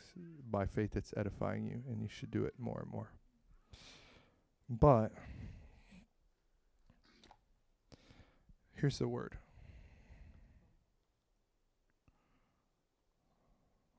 by 0.50 0.66
faith, 0.66 0.96
it's 0.96 1.14
edifying 1.16 1.66
you, 1.66 1.82
and 1.88 2.02
you 2.02 2.10
should 2.10 2.30
do 2.30 2.44
it 2.46 2.56
more 2.58 2.82
and 2.82 2.92
more. 2.92 3.12
But 4.70 5.12
here's 8.76 9.00
the 9.00 9.08
word 9.08 9.38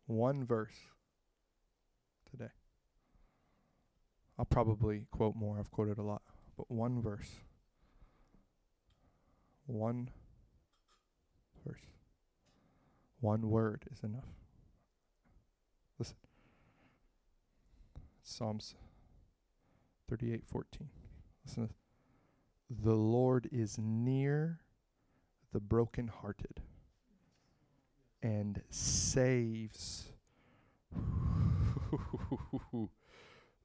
one 0.07 0.44
verse 0.44 0.75
today. 2.31 2.51
I'll 4.38 4.44
probably 4.44 5.07
quote 5.11 5.37
more, 5.37 5.59
I've 5.59 5.70
quoted 5.70 5.99
a 5.99 6.03
lot, 6.03 6.23
but 6.57 6.70
one 6.70 7.01
verse. 7.01 7.31
One 9.66 10.11
verse. 11.64 11.81
One 13.20 13.49
word 13.49 13.85
is 13.92 14.03
enough. 14.03 14.29
Listen. 15.99 16.16
Psalms 18.23 18.75
38:14. 20.11 20.88
Listen. 21.47 21.70
The 22.68 22.94
Lord 22.94 23.49
is 23.53 23.79
near 23.79 24.61
the 25.53 25.61
brokenhearted 25.61 26.61
and 28.23 28.62
saves 28.70 30.09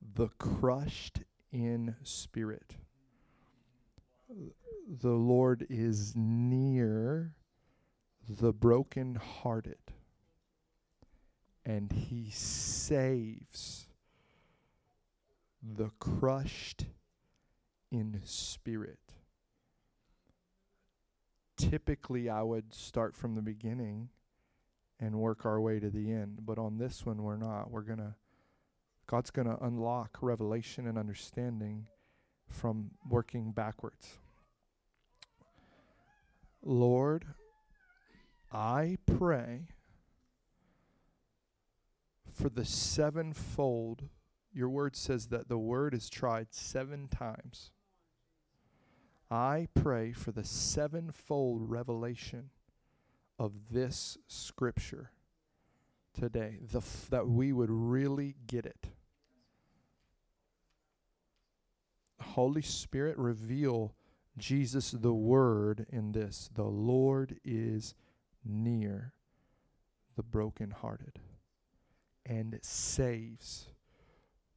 the 0.02 0.30
crushed 0.38 1.22
in 1.52 1.96
spirit. 2.04 2.76
The 4.88 5.10
Lord 5.10 5.66
is 5.70 6.14
near 6.16 7.34
the 8.28 8.54
brokenhearted 8.54 9.78
and 11.66 11.92
he 11.92 12.30
saves 12.32 13.88
the 15.62 15.90
crushed 16.00 16.86
in 17.92 18.22
spirit. 18.24 19.00
Typically, 21.58 22.30
I 22.30 22.42
would 22.42 22.74
start 22.74 23.16
from 23.16 23.36
the 23.36 23.42
beginning 23.42 24.10
and 25.00 25.16
work 25.16 25.46
our 25.46 25.60
way 25.60 25.80
to 25.80 25.90
the 25.90 26.12
end. 26.12 26.40
But 26.46 26.58
on 26.58 26.78
this 26.78 27.06
one, 27.06 27.22
we're 27.22 27.38
not. 27.38 27.70
We're 27.70 27.82
going 27.82 28.00
to, 28.00 28.16
God's 29.10 29.32
going 29.32 29.48
to 29.48 29.58
unlock 29.66 30.20
revelation 30.22 30.86
and 30.86 30.96
understanding 30.96 31.88
from 32.48 32.92
working 33.10 33.52
backwards. 33.52 34.20
Lord, 36.62 37.26
I 38.52 39.00
pray 39.08 39.70
for 42.32 42.50
the 42.50 42.64
sevenfold. 42.64 44.10
Your 44.54 44.70
word 44.70 44.96
says 44.96 45.30
that 45.30 45.50
the 45.50 45.58
word 45.58 45.96
is 45.96 46.08
tried 46.08 46.50
seven 46.52 47.08
times. 47.08 47.72
I 49.32 49.70
pray 49.74 50.12
for 50.12 50.32
the 50.32 50.46
sevenfold 50.46 51.68
revelation 51.68 52.52
of 53.40 53.54
this 53.72 54.20
scripture 54.28 55.10
today, 56.14 56.60
the 56.62 56.78
f- 56.78 57.08
that 57.10 57.28
we 57.28 57.52
would 57.52 57.72
really 57.72 58.36
get 58.46 58.68
it. 58.68 58.90
Holy 62.30 62.62
Spirit, 62.62 63.18
reveal 63.18 63.94
Jesus 64.38 64.92
the 64.92 65.14
Word 65.14 65.86
in 65.90 66.12
this. 66.12 66.50
The 66.54 66.64
Lord 66.64 67.40
is 67.44 67.96
near 68.46 69.14
the 70.16 70.24
brokenhearted 70.24 71.20
and 72.26 72.60
saves 72.62 73.70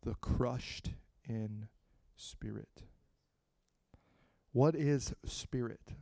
the 0.03 0.15
crushed 0.15 0.91
in 1.29 1.69
spirit. 2.17 2.83
What 4.53 4.75
is 4.75 5.15
spirit 5.25 5.93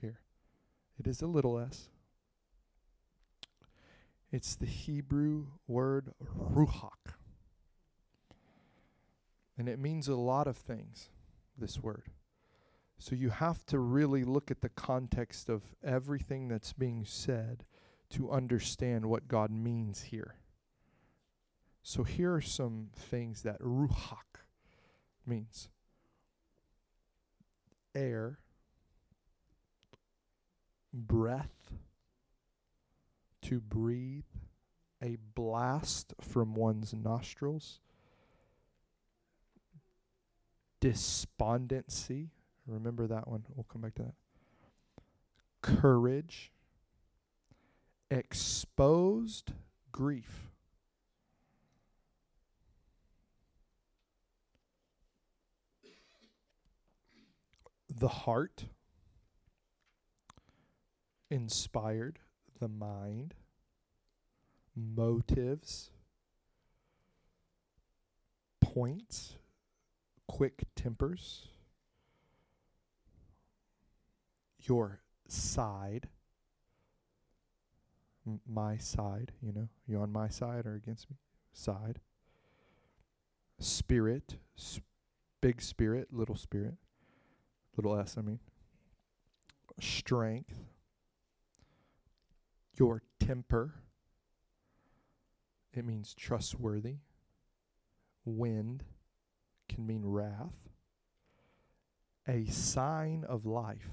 here? 0.00 0.20
It 0.98 1.06
is 1.06 1.22
a 1.22 1.26
little 1.26 1.58
s. 1.58 1.88
It's 4.32 4.56
the 4.56 4.66
Hebrew 4.66 5.46
word 5.66 6.14
ruach. 6.36 7.14
And 9.62 9.68
it 9.68 9.78
means 9.78 10.08
a 10.08 10.16
lot 10.16 10.48
of 10.48 10.56
things, 10.56 11.08
this 11.56 11.80
word. 11.80 12.08
So 12.98 13.14
you 13.14 13.30
have 13.30 13.64
to 13.66 13.78
really 13.78 14.24
look 14.24 14.50
at 14.50 14.60
the 14.60 14.68
context 14.68 15.48
of 15.48 15.62
everything 15.84 16.48
that's 16.48 16.72
being 16.72 17.04
said 17.04 17.64
to 18.10 18.32
understand 18.32 19.06
what 19.06 19.28
God 19.28 19.52
means 19.52 20.02
here. 20.02 20.34
So 21.84 22.02
here 22.02 22.34
are 22.34 22.40
some 22.40 22.88
things 22.92 23.42
that 23.42 23.60
ruach 23.60 24.42
means 25.24 25.68
air, 27.94 28.40
breath, 30.92 31.70
to 33.42 33.60
breathe, 33.60 34.24
a 35.00 35.18
blast 35.36 36.14
from 36.20 36.54
one's 36.54 36.92
nostrils, 36.92 37.78
despondency. 40.82 42.30
Remember 42.66 43.06
that 43.06 43.28
one. 43.28 43.44
We'll 43.54 43.66
come 43.72 43.82
back 43.82 43.94
to 43.94 44.02
that. 44.02 44.14
Courage, 45.62 46.50
exposed 48.10 49.52
grief. 49.92 50.50
The 57.94 58.08
heart, 58.08 58.64
inspired, 61.30 62.18
the 62.58 62.66
mind, 62.66 63.34
motives, 64.74 65.90
points, 68.60 69.36
quick 70.32 70.64
tempers, 70.74 71.48
your 74.60 75.02
side, 75.28 76.08
M- 78.26 78.40
my 78.48 78.78
side, 78.78 79.32
you 79.42 79.52
know, 79.52 79.68
you 79.86 79.98
on 79.98 80.10
my 80.10 80.28
side 80.28 80.64
or 80.64 80.74
against 80.74 81.10
me? 81.10 81.18
Side. 81.52 82.00
Spirit, 83.58 84.38
sp- 84.56 84.88
big 85.42 85.60
spirit, 85.60 86.08
little 86.10 86.36
spirit, 86.36 86.76
little 87.76 87.94
s, 87.94 88.16
I 88.16 88.22
mean. 88.22 88.40
Strength, 89.80 90.64
your 92.78 93.02
temper. 93.20 93.74
It 95.74 95.84
means 95.84 96.14
trustworthy. 96.14 96.96
Wind 98.24 98.84
can 99.74 99.86
mean 99.86 100.02
wrath. 100.04 100.54
A 102.28 102.44
sign 102.46 103.24
of 103.28 103.46
life. 103.46 103.90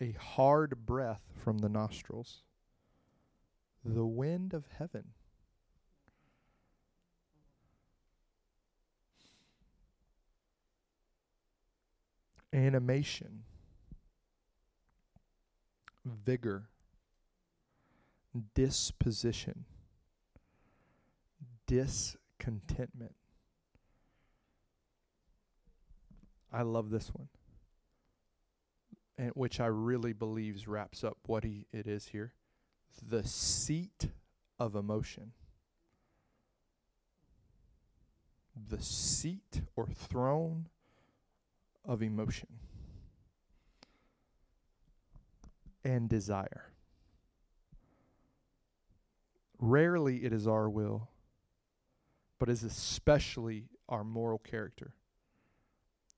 A 0.00 0.12
hard 0.12 0.84
breath 0.86 1.22
from 1.42 1.58
the 1.58 1.68
nostrils. 1.68 2.42
The 3.84 4.06
wind 4.06 4.54
of 4.54 4.66
heaven. 4.78 5.12
Animation 12.52 13.44
vigor, 16.04 16.68
disposition, 18.54 19.64
discontentment. 22.42 23.14
I 26.52 26.62
love 26.62 26.90
this 26.90 27.08
one, 27.14 27.28
and 29.16 29.30
which 29.34 29.58
I 29.60 29.66
really 29.66 30.12
believes 30.12 30.68
wraps 30.68 31.02
up 31.02 31.16
what 31.26 31.44
he 31.44 31.66
it 31.72 31.86
is 31.86 32.08
here. 32.08 32.34
The 33.08 33.26
seat 33.26 34.08
of 34.58 34.74
emotion. 34.74 35.32
The 38.68 38.82
seat 38.82 39.62
or 39.76 39.86
throne 39.86 40.68
of 41.86 42.02
emotion 42.02 42.48
and 45.84 46.08
desire. 46.08 46.70
Rarely 49.58 50.24
it 50.24 50.34
is 50.34 50.46
our 50.46 50.68
will, 50.68 51.08
but 52.42 52.48
is 52.48 52.64
especially 52.64 53.66
our 53.88 54.02
moral 54.02 54.38
character. 54.38 54.94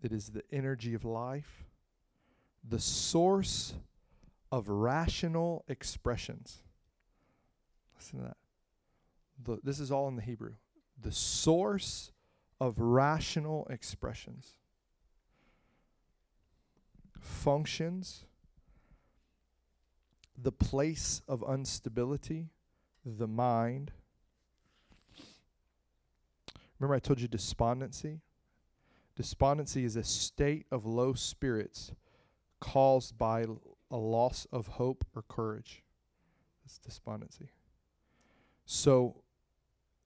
It 0.03 0.11
is 0.11 0.31
the 0.31 0.43
energy 0.51 0.95
of 0.95 1.05
life, 1.05 1.67
the 2.67 2.81
source 2.81 3.75
of 4.51 4.71
rational 4.71 5.67
expressions. 5.69 6.63
Listen 7.95 8.21
to 8.21 8.25
that. 8.25 8.37
The, 9.45 9.59
this 9.63 9.79
is 9.79 9.93
all 9.93 10.09
in 10.09 10.17
the 10.17 10.23
Hebrew. 10.23 10.55
The 10.99 11.13
source 11.13 12.11
of 12.59 12.79
rational 12.79 13.67
expressions, 13.69 14.53
functions, 17.21 18.25
the 20.43 20.53
place 20.53 21.21
of 21.29 21.45
instability, 21.47 22.49
the 23.05 23.29
mind. 23.29 23.93
Remember, 26.85 26.97
I 26.97 26.99
told 26.99 27.19
you 27.19 27.29
despondency? 27.29 28.21
Despondency 29.17 29.87
is 29.87 29.97
a 29.97 30.05
state 30.05 30.67
of 30.71 30.85
low 30.85 31.15
spirits 31.15 31.93
caused 32.61 33.17
by 33.17 33.47
a 33.91 33.97
loss 33.97 34.47
of 34.53 34.67
hope 34.67 35.03
or 35.17 35.23
courage. 35.23 35.83
That's 36.63 36.77
despondency. 36.77 37.49
So 38.67 39.23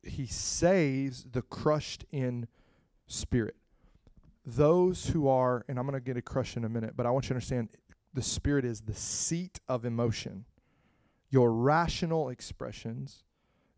he 0.04 0.26
saves 0.26 1.24
the 1.24 1.42
crushed 1.42 2.04
in 2.12 2.46
spirit. 3.08 3.56
Those 4.46 5.08
who 5.08 5.26
are, 5.26 5.64
and 5.66 5.80
I'm 5.80 5.84
going 5.84 5.98
to 5.98 6.00
get 6.00 6.16
a 6.16 6.22
crush 6.22 6.56
in 6.56 6.64
a 6.64 6.68
minute, 6.68 6.92
but 6.96 7.06
I 7.06 7.10
want 7.10 7.24
you 7.24 7.30
to 7.30 7.34
understand 7.34 7.70
the 8.14 8.22
spirit 8.22 8.64
is 8.64 8.82
the 8.82 8.94
seat 8.94 9.58
of 9.66 9.84
emotion. 9.84 10.44
Your 11.28 11.52
rational 11.52 12.28
expressions, 12.28 13.24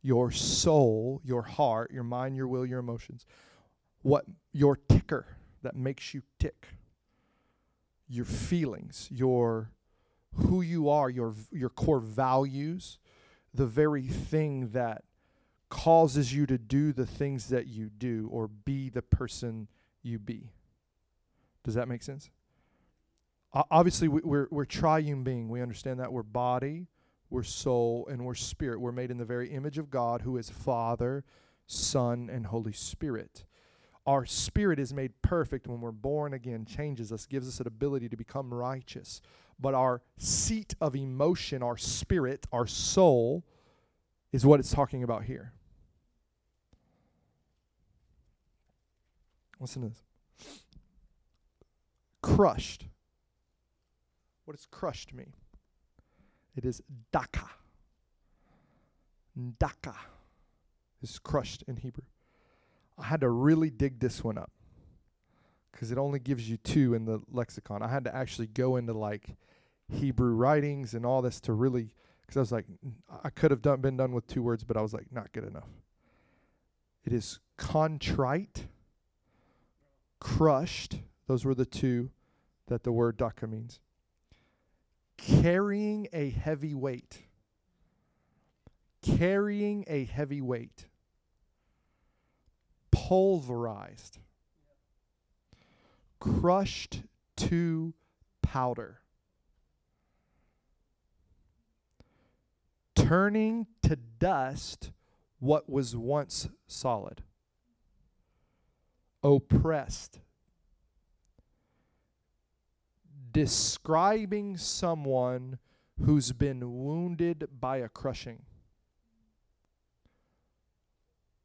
your 0.03 0.31
soul, 0.31 1.21
your 1.25 1.43
heart, 1.43 1.91
your 1.91 2.05
mind, 2.05 2.37
your 2.37 2.49
will, 2.49 2.65
your 2.65 2.79
emotions, 2.79 3.27
what 4.03 4.25
your 4.53 4.77
ticker 4.89 5.27
that 5.63 5.77
makes 5.77 6.15
you 6.15 6.23
tick, 6.39 6.69
your 8.09 8.25
feelings, 8.25 9.09
your 9.11 9.71
who 10.35 10.63
you 10.63 10.89
are, 10.89 11.11
your 11.11 11.35
your 11.51 11.69
core 11.69 12.01
values, 12.01 12.99
the 13.53 13.67
very 13.67 14.03
thing 14.03 14.71
that 14.71 15.05
causes 15.69 16.33
you 16.33 16.47
to 16.47 16.59
do 16.59 16.93
the 16.93 17.07
things 17.07 17.49
that 17.49 17.67
you 17.67 17.89
do 17.89 18.29
or 18.33 18.49
be 18.49 18.89
the 18.89 19.03
person 19.03 19.69
you 20.03 20.19
be. 20.19 20.51
Does 21.63 21.75
that 21.75 21.89
make 21.89 22.03
sense? 22.03 22.31
O- 23.55 23.65
obviously, 23.71 24.09
we, 24.09 24.21
we're 24.23 24.49
we're 24.51 24.65
triune 24.65 25.23
being. 25.25 25.49
We 25.49 25.61
understand 25.61 26.01
that 26.01 26.13
we're 26.13 26.23
body, 26.23 26.87
we're 27.31 27.45
soul, 27.45 28.09
and 28.11 28.25
we're 28.25 28.35
spirit. 28.35 28.81
We're 28.81 28.93
made 28.93 29.11
in 29.11 29.19
the 29.19 29.25
very 29.25 29.51
image 29.51 29.79
of 29.79 29.89
God, 29.89 30.23
who 30.23 30.37
is 30.37 30.51
Father, 30.51 31.25
Son, 31.67 32.29
and 32.31 32.47
Holy 32.47 32.73
Spirit. 32.73 33.45
Our 34.07 34.27
spirit 34.27 34.81
is 34.81 34.93
made 34.93 35.13
perfect 35.23 35.69
when 35.69 35.81
we're 35.81 35.93
born 35.93 36.35
again, 36.35 36.65
changes 36.65 37.13
us, 37.13 37.27
gives 37.27 37.47
us 37.47 37.61
an 37.61 37.69
ability 37.69 38.09
to 38.09 38.17
become 38.17 38.53
righteous. 38.53 39.21
But 39.61 39.75
our 39.75 40.03
seat 40.17 40.75
of 40.81 40.97
emotion, 40.97 41.63
our 41.63 41.77
spirit, 41.77 42.47
our 42.51 42.67
soul, 42.67 43.45
is 44.33 44.45
what 44.45 44.59
it's 44.59 44.73
talking 44.73 45.03
about 45.03 45.25
here. 45.25 45.53
Listen 49.61 49.83
to 49.83 49.89
this. 49.89 50.03
Crushed. 52.23 52.87
What 54.47 54.57
does 54.57 54.67
crushed 54.71 55.13
mean? 55.13 55.35
It 56.57 56.65
is 56.65 56.83
daka. 57.13 57.49
Daka 59.59 59.95
is 61.03 61.19
crushed 61.19 61.63
in 61.67 61.77
Hebrew. 61.77 62.05
I 62.99 63.05
had 63.05 63.21
to 63.23 63.31
really 63.31 63.71
dig 63.71 64.01
this 64.01 64.23
one 64.23 64.37
up 64.37 64.51
because 65.73 65.91
it 65.91 65.99
only 65.99 66.19
gives 66.19 66.51
you 66.51 66.59
two 66.59 66.95
in 66.95 67.07
the 67.07 67.21
lexicon. 67.31 67.83
I 67.83 67.89
had 67.89 68.05
to 68.05 68.15
actually 68.15 68.49
go 68.49 68.77
into 68.77 68.93
like 68.93 69.37
Hebrew 69.89 70.35
writings 70.35 70.95
and 70.95 71.07
all 71.07 71.23
this 71.23 71.41
to 71.43 71.53
really, 71.53 71.95
because 72.21 72.37
I 72.37 72.41
was 72.41 72.53
like, 72.53 72.67
I 73.25 73.31
could 73.31 73.51
have 73.51 73.63
done 73.63 73.81
been 73.81 73.97
done 73.97 74.13
with 74.13 74.27
two 74.27 74.43
words, 74.43 74.65
but 74.65 74.77
I 74.77 74.83
was 74.83 74.93
like, 74.93 75.07
not 75.11 75.33
good 75.33 75.45
enough. 75.45 75.69
It 77.05 77.13
is 77.13 77.41
contrite, 77.57 78.67
crushed. 80.19 80.99
Those 81.27 81.45
were 81.45 81.55
the 81.55 81.65
two 81.65 82.11
that 82.67 82.83
the 82.83 82.93
word 82.93 83.17
daka 83.17 83.47
means. 83.47 83.81
Carrying 85.27 86.09
a 86.13 86.31
heavy 86.31 86.75
weight. 86.75 87.23
Carrying 89.03 89.85
a 89.87 90.05
heavy 90.05 90.41
weight. 90.41 90.87
Pulverized, 92.91 94.19
crushed 96.21 97.03
to 97.37 97.95
powder, 98.43 99.01
turning 102.95 103.67
to 103.83 103.97
dust 103.97 104.93
what 105.39 105.69
was 105.69 105.97
once 105.97 106.49
solid, 106.69 107.23
oppressed, 109.25 110.21
describing 113.33 114.57
someone 114.57 115.59
who's 116.05 116.33
been 116.33 116.85
wounded 116.85 117.49
by 117.61 117.79
a 117.79 117.89
crushing. 117.89 118.43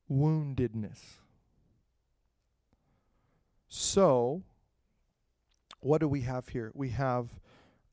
Woundedness. 0.09 0.99
So, 3.67 4.43
what 5.81 5.99
do 5.99 6.07
we 6.07 6.21
have 6.21 6.47
here? 6.49 6.71
We 6.73 6.89
have 6.89 7.29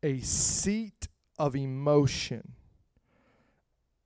a 0.03 0.21
seat 0.21 1.09
of 1.39 1.57
emotion, 1.57 2.53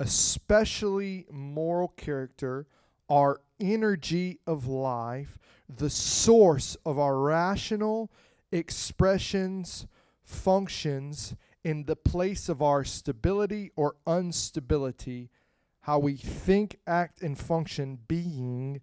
especially 0.01 1.27
moral 1.31 1.89
character, 1.89 2.67
our 3.09 3.41
energy 3.61 4.39
of 4.47 4.67
life, 4.67 5.39
the 5.69 5.91
source 5.91 6.77
of 6.87 6.99
our 6.99 7.19
rational 7.19 8.11
expressions, 8.53 9.87
functions 10.23 11.35
in 11.65 11.85
the 11.85 11.97
place 11.97 12.49
of 12.49 12.63
our 12.63 12.85
stability 12.85 13.71
or 13.77 13.97
instability, 14.07 15.31
how 15.81 15.99
we 15.99 16.17
think, 16.17 16.79
act, 16.87 17.23
and 17.23 17.39
function 17.39 17.99
being 18.09 18.81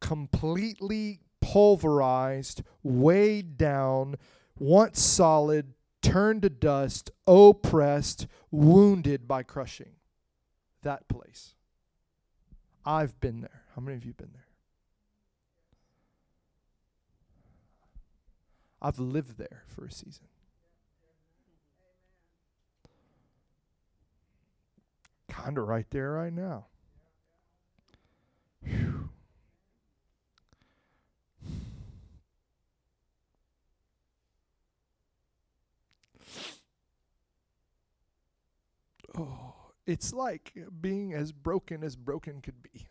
completely 0.00 1.20
pulverized, 1.40 2.62
weighed 2.82 3.56
down, 3.56 4.16
once 4.58 5.00
solid, 5.00 5.74
turned 6.02 6.42
to 6.42 6.50
dust, 6.50 7.10
oppressed, 7.26 8.26
wounded 8.50 9.28
by 9.28 9.42
crushing. 9.42 9.92
That 10.82 11.08
place. 11.08 11.54
I've 12.84 13.18
been 13.20 13.40
there. 13.40 13.62
How 13.74 13.82
many 13.82 13.96
of 13.96 14.04
you 14.04 14.12
been 14.12 14.30
there? 14.32 14.47
I've 18.80 18.98
lived 18.98 19.38
there 19.38 19.64
for 19.66 19.84
a 19.84 19.92
season. 19.92 20.26
Kind 25.28 25.58
of 25.58 25.66
right 25.66 25.86
there 25.90 26.12
right 26.12 26.32
now. 26.32 26.66
Whew. 28.64 29.10
Oh, 39.16 39.54
it's 39.84 40.12
like 40.12 40.52
being 40.80 41.12
as 41.12 41.32
broken 41.32 41.82
as 41.82 41.96
broken 41.96 42.40
could 42.40 42.62
be. 42.62 42.86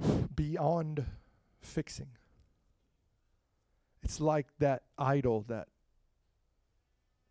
Beyond 0.34 1.04
fixing. 1.66 2.08
It's 4.02 4.20
like 4.20 4.46
that 4.58 4.82
idol 4.98 5.44
that 5.48 5.68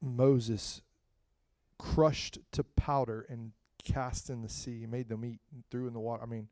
Moses 0.02 0.82
crushed 1.78 2.40
to 2.52 2.64
powder 2.64 3.26
and 3.30 3.52
cast 3.84 4.30
in 4.30 4.42
the 4.42 4.50
sea. 4.50 4.86
Made 4.88 5.10
them 5.10 5.24
eat 5.24 5.40
and 5.54 5.64
threw 5.72 5.88
in 5.88 5.94
the 5.94 6.00
water. 6.00 6.24
I 6.24 6.26
mean, 6.26 6.50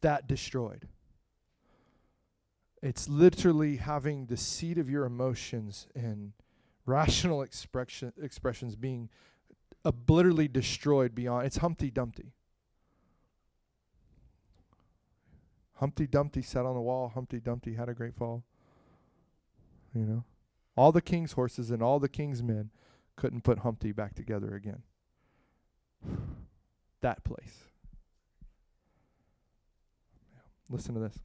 that 0.00 0.26
destroyed. 0.26 0.88
It's 2.82 3.08
literally 3.08 3.76
having 3.76 4.26
the 4.26 4.36
seat 4.36 4.76
of 4.78 4.90
your 4.90 5.04
emotions 5.06 5.86
and 5.94 6.32
rational 6.86 7.40
expression 7.42 8.12
expressions 8.20 8.76
being 8.76 9.08
obliterally 9.84 10.48
destroyed 10.48 11.14
beyond. 11.14 11.46
It's 11.46 11.58
Humpty 11.58 11.90
Dumpty. 11.90 12.32
Humpty 15.76 16.06
Dumpty 16.06 16.42
sat 16.42 16.64
on 16.64 16.74
the 16.74 16.80
wall. 16.80 17.10
Humpty 17.14 17.40
Dumpty 17.40 17.74
had 17.74 17.88
a 17.88 17.94
great 17.94 18.14
fall. 18.14 18.44
You 19.94 20.04
know, 20.04 20.24
all 20.76 20.92
the 20.92 21.02
king's 21.02 21.32
horses 21.32 21.70
and 21.70 21.82
all 21.82 21.98
the 21.98 22.08
king's 22.08 22.42
men 22.42 22.70
couldn't 23.16 23.42
put 23.42 23.60
Humpty 23.60 23.92
back 23.92 24.14
together 24.14 24.54
again. 24.54 24.82
that 27.00 27.22
place. 27.24 27.64
Listen 30.68 30.94
to 30.94 31.00
this. 31.00 31.18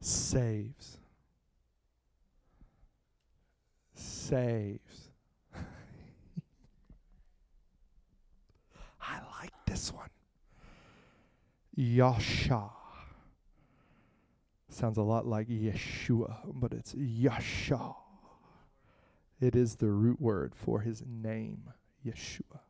Saves. 0.00 0.98
Saves. 3.94 5.10
I 9.00 9.20
like. 9.40 9.52
Yasha. 11.76 12.70
Sounds 14.70 14.96
a 14.96 15.02
lot 15.02 15.26
like 15.26 15.48
Yeshua, 15.48 16.38
but 16.46 16.72
it's 16.72 16.94
Yasha. 16.94 17.94
It 19.40 19.54
is 19.54 19.76
the 19.76 19.90
root 19.90 20.20
word 20.20 20.54
for 20.54 20.80
his 20.80 21.02
name, 21.06 21.70
Yeshua. 22.04 22.60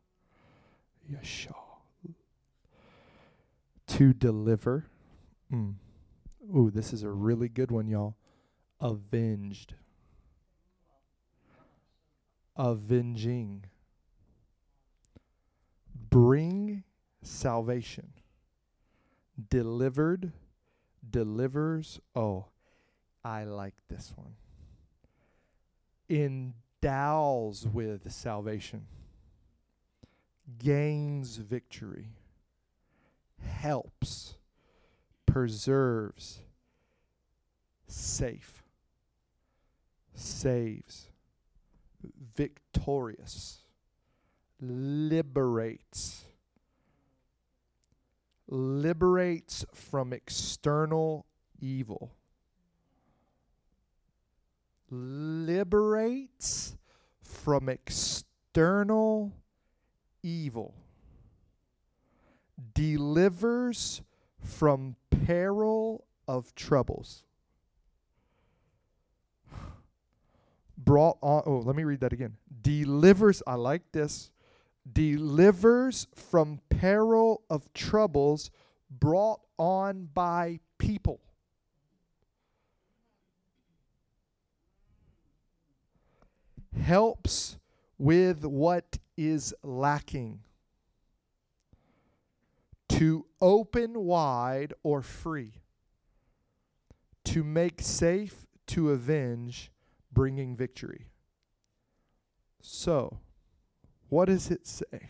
Yasha. 1.09 1.55
To 3.87 4.13
deliver. 4.13 4.85
Mm. 5.51 5.75
Ooh, 6.55 6.69
this 6.69 6.91
is 6.91 7.03
a 7.03 7.09
really 7.09 7.47
good 7.47 7.71
one, 7.71 7.87
y'all. 7.87 8.17
Avenged. 8.81 9.73
Avenging. 12.57 13.63
Bring 16.09 16.83
salvation. 17.21 18.11
Delivered. 19.49 20.31
Delivers. 21.09 21.99
Oh, 22.15 22.45
I 23.23 23.43
like 23.43 23.75
this 23.89 24.13
one. 24.15 24.35
Endows 26.09 27.67
with 27.71 28.11
salvation. 28.11 28.87
Gains 30.57 31.37
victory. 31.37 32.09
Helps 33.41 34.35
preserves, 35.37 36.39
safe, 37.85 38.63
saves, 40.15 41.09
victorious, 42.35 43.59
liberates, 44.59 46.25
liberates 48.47 49.65
from 49.73 50.13
external 50.13 51.25
evil, 51.59 52.11
liberates 54.89 56.75
from 57.21 57.69
external 57.69 59.33
evil, 60.23 60.73
delivers 62.73 64.01
from 64.39 64.95
peril 65.09 66.05
of 66.27 66.53
troubles. 66.55 67.23
Brought 70.77 71.17
on, 71.21 71.43
oh, 71.45 71.57
let 71.59 71.75
me 71.75 71.83
read 71.83 71.99
that 71.99 72.13
again. 72.13 72.37
Delivers, 72.61 73.43
I 73.45 73.55
like 73.55 73.91
this. 73.91 74.31
Delivers 74.93 76.07
from 76.15 76.61
peril 76.69 77.41
of 77.49 77.71
troubles 77.73 78.51
brought 78.89 79.41
on 79.57 80.09
by 80.13 80.59
people. 80.77 81.19
Helps 86.79 87.57
with 87.97 88.45
what 88.45 88.97
is 89.17 89.53
lacking 89.63 90.41
to 92.89 93.25
open 93.41 93.93
wide 94.05 94.73
or 94.83 95.01
free, 95.01 95.53
to 97.25 97.43
make 97.43 97.81
safe, 97.81 98.47
to 98.65 98.91
avenge, 98.91 99.71
bringing 100.11 100.55
victory. 100.55 101.07
So, 102.61 103.19
what 104.09 104.25
does 104.25 104.51
it 104.51 104.65
say? 104.67 105.09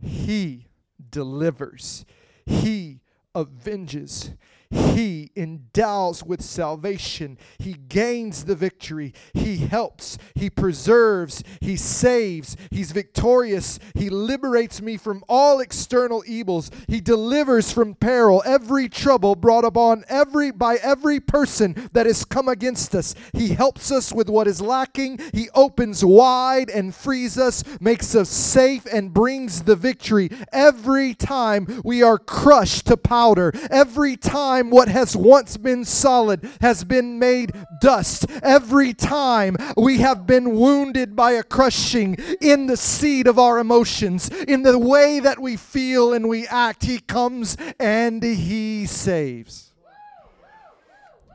He 0.00 0.66
delivers, 1.10 2.04
He 2.44 3.00
avenges, 3.34 4.32
he 4.72 5.30
endows 5.36 6.24
with 6.24 6.40
salvation. 6.42 7.36
He 7.58 7.74
gains 7.74 8.44
the 8.44 8.54
victory. 8.54 9.12
He 9.34 9.58
helps. 9.58 10.16
He 10.34 10.48
preserves. 10.48 11.44
He 11.60 11.76
saves. 11.76 12.56
He's 12.70 12.92
victorious. 12.92 13.78
He 13.94 14.08
liberates 14.08 14.80
me 14.80 14.96
from 14.96 15.24
all 15.28 15.60
external 15.60 16.24
evils. 16.26 16.70
He 16.88 17.00
delivers 17.00 17.70
from 17.70 17.94
peril, 17.94 18.42
every 18.46 18.88
trouble 18.88 19.34
brought 19.34 19.64
upon 19.64 20.04
every 20.08 20.50
by 20.50 20.76
every 20.76 21.20
person 21.20 21.90
that 21.92 22.06
has 22.06 22.24
come 22.24 22.48
against 22.48 22.94
us. 22.94 23.14
He 23.32 23.48
helps 23.48 23.90
us 23.92 24.12
with 24.12 24.28
what 24.28 24.46
is 24.46 24.60
lacking. 24.60 25.18
He 25.32 25.48
opens 25.54 26.04
wide 26.04 26.70
and 26.70 26.94
frees 26.94 27.36
us, 27.36 27.62
makes 27.80 28.14
us 28.14 28.28
safe 28.28 28.86
and 28.86 29.12
brings 29.12 29.62
the 29.62 29.76
victory. 29.76 30.30
Every 30.52 31.14
time 31.14 31.82
we 31.84 32.02
are 32.02 32.18
crushed 32.18 32.86
to 32.86 32.96
powder, 32.96 33.52
every 33.70 34.16
time 34.16 34.61
time 34.62 34.70
what 34.70 34.88
has 34.88 35.16
once 35.16 35.56
been 35.56 35.84
solid 35.84 36.48
has 36.60 36.84
been 36.84 37.18
made 37.18 37.52
dust. 37.80 38.26
Every 38.42 38.94
time 38.94 39.56
we 39.76 39.98
have 39.98 40.26
been 40.26 40.56
wounded 40.56 41.16
by 41.16 41.32
a 41.32 41.42
crushing 41.42 42.16
in 42.40 42.66
the 42.66 42.76
seed 42.76 43.26
of 43.26 43.38
our 43.38 43.58
emotions, 43.58 44.28
in 44.28 44.62
the 44.62 44.78
way 44.78 45.20
that 45.20 45.38
we 45.38 45.56
feel 45.56 46.12
and 46.12 46.28
we 46.28 46.46
act, 46.46 46.84
He 46.84 46.98
comes 46.98 47.56
and 47.78 48.22
He 48.22 48.86
saves. 48.86 49.72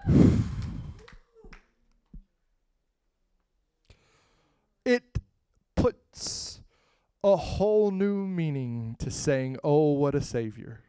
It 4.86 5.20
puts 5.76 6.62
a 7.22 7.36
whole 7.36 7.92
new 7.92 8.26
meaning 8.26 8.96
to 9.00 9.12
saying, 9.12 9.58
Oh, 9.62 9.92
what 9.92 10.16
a 10.16 10.22
Savior. 10.22 10.80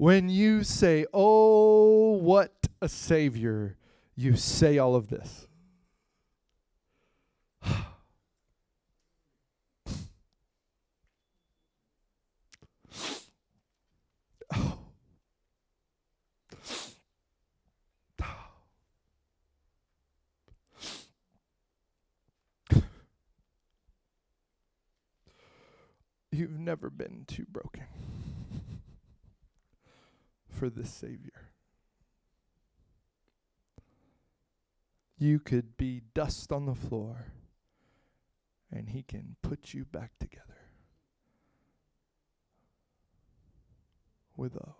When 0.00 0.30
you 0.30 0.64
say, 0.64 1.04
Oh, 1.12 2.12
what 2.12 2.54
a 2.80 2.88
Savior, 2.88 3.76
you 4.16 4.34
say 4.34 4.78
all 4.78 4.94
of 4.94 5.08
this. 5.08 5.46
You've 26.32 26.58
never 26.58 26.88
been 26.88 27.26
too 27.26 27.44
broken 27.50 27.84
for 30.60 30.68
the 30.68 30.84
Savior. 30.84 31.48
You 35.16 35.38
could 35.38 35.78
be 35.78 36.02
dust 36.12 36.52
on 36.52 36.66
the 36.66 36.74
floor, 36.74 37.28
and 38.70 38.90
He 38.90 39.02
can 39.02 39.36
put 39.40 39.72
you 39.72 39.86
back 39.86 40.18
together 40.20 40.44
with 44.36 44.54
a 44.54 44.74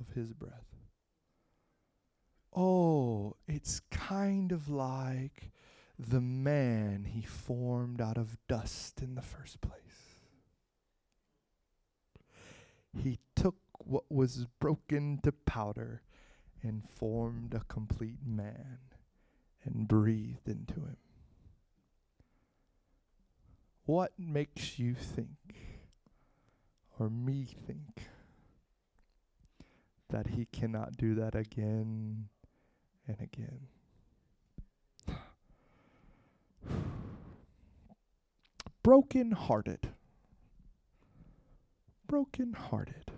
of 0.00 0.12
His 0.16 0.32
breath. 0.32 0.74
Oh, 2.52 3.36
it's 3.46 3.80
kind 3.92 4.50
of 4.50 4.68
like 4.68 5.52
the 5.96 6.20
man 6.20 7.04
He 7.04 7.22
formed 7.22 8.00
out 8.00 8.18
of 8.18 8.36
dust 8.48 9.00
in 9.00 9.14
the 9.14 9.22
first 9.22 9.60
place. 9.60 9.91
He 12.96 13.18
took 13.34 13.56
what 13.78 14.10
was 14.10 14.46
broken 14.60 15.18
to 15.22 15.32
powder 15.32 16.02
and 16.62 16.88
formed 16.88 17.54
a 17.54 17.64
complete 17.68 18.24
man 18.24 18.78
and 19.64 19.88
breathed 19.88 20.48
into 20.48 20.74
him. 20.74 20.96
What 23.84 24.12
makes 24.16 24.78
you 24.78 24.94
think, 24.94 25.28
or 26.98 27.10
me 27.10 27.44
think, 27.66 28.08
that 30.10 30.28
he 30.28 30.46
cannot 30.46 30.96
do 30.96 31.14
that 31.16 31.34
again 31.34 32.28
and 33.08 33.16
again? 33.20 33.66
Broken 38.82 39.32
hearted. 39.32 39.88
Broken 42.12 42.52
hearted. 42.52 43.10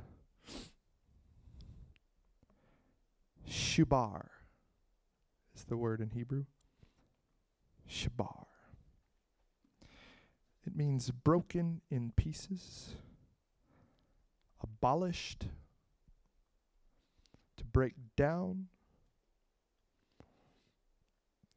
Shubar 3.51 4.29
is 5.57 5.65
the 5.65 5.77
word 5.77 6.01
in 6.01 6.11
Hebrew. 6.11 6.45
Shabar. 7.91 8.45
It 10.65 10.77
means 10.77 11.11
broken 11.11 11.81
in 11.91 12.13
pieces, 12.13 12.95
abolished, 14.63 15.49
to 17.57 17.65
break 17.65 17.95
down, 18.15 18.69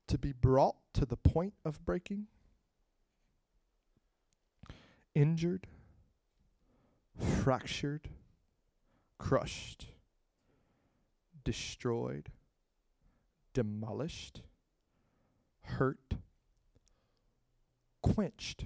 to 0.08 0.18
be 0.18 0.32
brought 0.32 0.78
to 0.94 1.06
the 1.06 1.18
point 1.18 1.54
of 1.64 1.86
breaking, 1.86 2.26
injured, 5.14 5.68
fractured, 7.20 8.10
crushed, 9.18 9.88
destroyed, 11.44 12.30
demolished, 13.54 14.42
hurt, 15.62 16.16
quenched. 18.02 18.66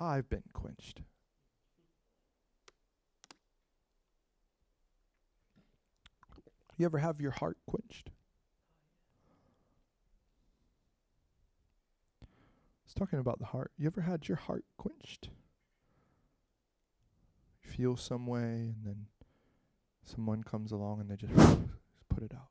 I've 0.00 0.28
been 0.28 0.42
quenched. 0.52 1.02
You 6.76 6.86
ever 6.86 6.98
have 6.98 7.20
your 7.20 7.30
heart 7.30 7.58
quenched? 7.66 8.10
It's 12.92 12.98
talking 12.98 13.20
about 13.20 13.38
the 13.38 13.46
heart. 13.46 13.72
You 13.78 13.86
ever 13.86 14.02
had 14.02 14.28
your 14.28 14.36
heart 14.36 14.66
quenched? 14.76 15.30
You 17.64 17.70
feel 17.70 17.96
some 17.96 18.26
way 18.26 18.74
and 18.76 18.84
then 18.84 19.06
someone 20.04 20.42
comes 20.42 20.72
along 20.72 21.00
and 21.00 21.08
they 21.08 21.16
just 21.16 21.32
put 22.10 22.22
it 22.22 22.32
out. 22.34 22.50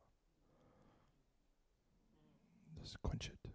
Just 2.82 3.00
quench 3.02 3.30
it. 3.32 3.50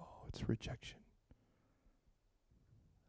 Oh, 0.00 0.26
it's 0.28 0.48
rejection. 0.48 1.00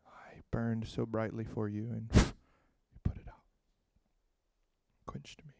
I 0.08 0.42
burned 0.50 0.88
so 0.88 1.06
brightly 1.06 1.44
for 1.44 1.70
you 1.70 1.92
and 1.92 2.10
you 2.16 3.00
put 3.04 3.18
it 3.18 3.28
out. 3.28 3.44
Quenched 5.06 5.46
me. 5.46 5.55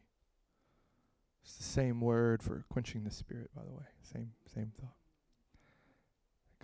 The 1.56 1.62
same 1.62 2.00
word 2.00 2.42
for 2.42 2.64
quenching 2.68 3.04
the 3.04 3.10
spirit, 3.10 3.50
by 3.54 3.62
the 3.64 3.72
way. 3.72 3.84
Same 4.02 4.32
same 4.52 4.72
thought. 4.78 4.96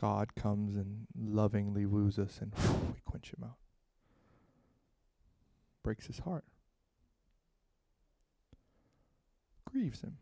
God 0.01 0.35
comes 0.35 0.77
and 0.77 1.07
lovingly 1.17 1.87
woos 1.87 2.19
us 2.19 2.41
and 2.41 2.53
we 2.93 3.01
quench 3.05 3.33
him 3.33 3.45
out. 3.45 3.57
Breaks 5.83 6.07
his 6.07 6.19
heart. 6.21 6.45
Grieves 9.65 10.03
him. 10.03 10.19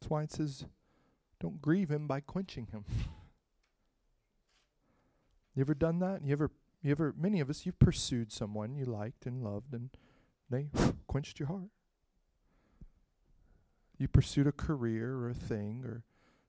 That's 0.00 0.10
why 0.10 0.24
it 0.24 0.32
says 0.32 0.66
don't 1.40 1.62
grieve 1.62 1.90
him 1.90 2.06
by 2.06 2.20
quenching 2.20 2.66
him. 2.72 2.84
you 5.54 5.60
ever 5.60 5.74
done 5.74 6.00
that? 6.00 6.24
You 6.24 6.32
ever 6.32 6.50
you 6.82 6.90
ever 6.90 7.14
many 7.16 7.40
of 7.40 7.48
us 7.48 7.64
you've 7.64 7.78
pursued 7.78 8.30
someone 8.32 8.74
you 8.74 8.84
liked 8.84 9.24
and 9.24 9.42
loved 9.42 9.72
and 9.72 9.90
they 10.50 10.68
quenched 11.06 11.38
your 11.38 11.48
heart. 11.48 11.70
You 13.96 14.08
pursued 14.08 14.46
a 14.46 14.52
career 14.52 15.14
or 15.16 15.30
a 15.30 15.34
thing 15.34 15.84
or 15.84 16.02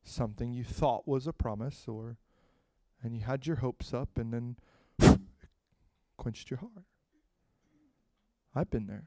something 0.03 0.53
you 0.53 0.63
thought 0.63 1.07
was 1.07 1.27
a 1.27 1.33
promise 1.33 1.85
or 1.87 2.17
and 3.03 3.15
you 3.15 3.21
had 3.21 3.45
your 3.45 3.57
hopes 3.57 3.93
up 3.93 4.17
and 4.17 4.33
then 4.33 4.55
it 4.99 5.19
quenched 6.17 6.49
your 6.49 6.59
heart. 6.59 6.85
I've 8.55 8.69
been 8.69 8.87
there. 8.87 9.03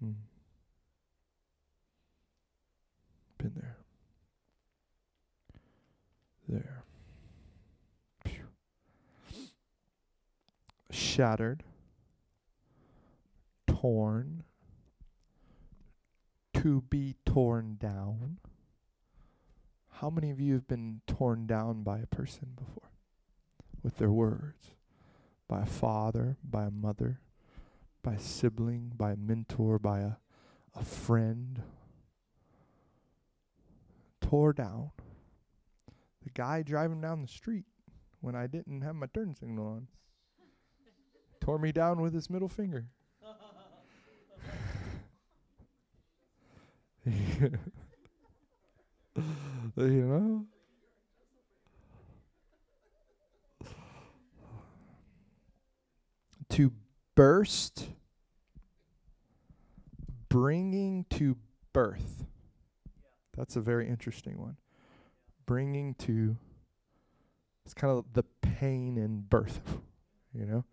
Hmm. 0.00 0.10
Been 3.38 3.52
there. 3.54 3.76
There. 6.48 6.82
Phew. 8.24 8.44
Shattered 10.90 11.62
torn, 13.80 14.44
to 16.54 16.80
be 16.82 17.14
torn 17.24 17.76
down. 17.78 18.38
How 20.00 20.10
many 20.10 20.30
of 20.30 20.40
you 20.40 20.54
have 20.54 20.66
been 20.66 21.00
torn 21.06 21.46
down 21.46 21.82
by 21.82 21.98
a 21.98 22.06
person 22.06 22.52
before? 22.56 22.90
With 23.82 23.98
their 23.98 24.10
words? 24.10 24.74
By 25.48 25.62
a 25.62 25.66
father, 25.66 26.36
by 26.42 26.64
a 26.64 26.70
mother, 26.70 27.20
by 28.02 28.14
a 28.14 28.20
sibling, 28.20 28.92
by 28.96 29.12
a 29.12 29.16
mentor, 29.16 29.78
by 29.78 30.00
a, 30.00 30.12
a 30.74 30.84
friend. 30.84 31.62
Tore 34.20 34.52
down. 34.52 34.90
The 36.24 36.30
guy 36.30 36.62
driving 36.62 37.00
down 37.00 37.22
the 37.22 37.28
street 37.28 37.66
when 38.20 38.34
I 38.34 38.46
didn't 38.48 38.80
have 38.80 38.96
my 38.96 39.06
turn 39.14 39.34
signal 39.34 39.66
on 39.66 39.88
tore 41.40 41.58
me 41.60 41.70
down 41.70 42.00
with 42.00 42.12
his 42.12 42.28
middle 42.28 42.48
finger. 42.48 42.86
You 47.06 47.60
know? 49.76 50.46
To 56.50 56.72
burst, 57.14 57.88
bringing 60.28 61.04
to 61.10 61.36
birth. 61.72 62.24
That's 63.36 63.56
a 63.56 63.60
very 63.60 63.88
interesting 63.88 64.40
one. 64.40 64.56
Bringing 65.44 65.94
to, 65.94 66.36
it's 67.64 67.74
kind 67.74 67.96
of 67.96 68.04
the 68.14 68.24
pain 68.40 68.96
in 68.96 69.20
birth, 69.20 69.60
you 70.32 70.46
know? 70.46 70.64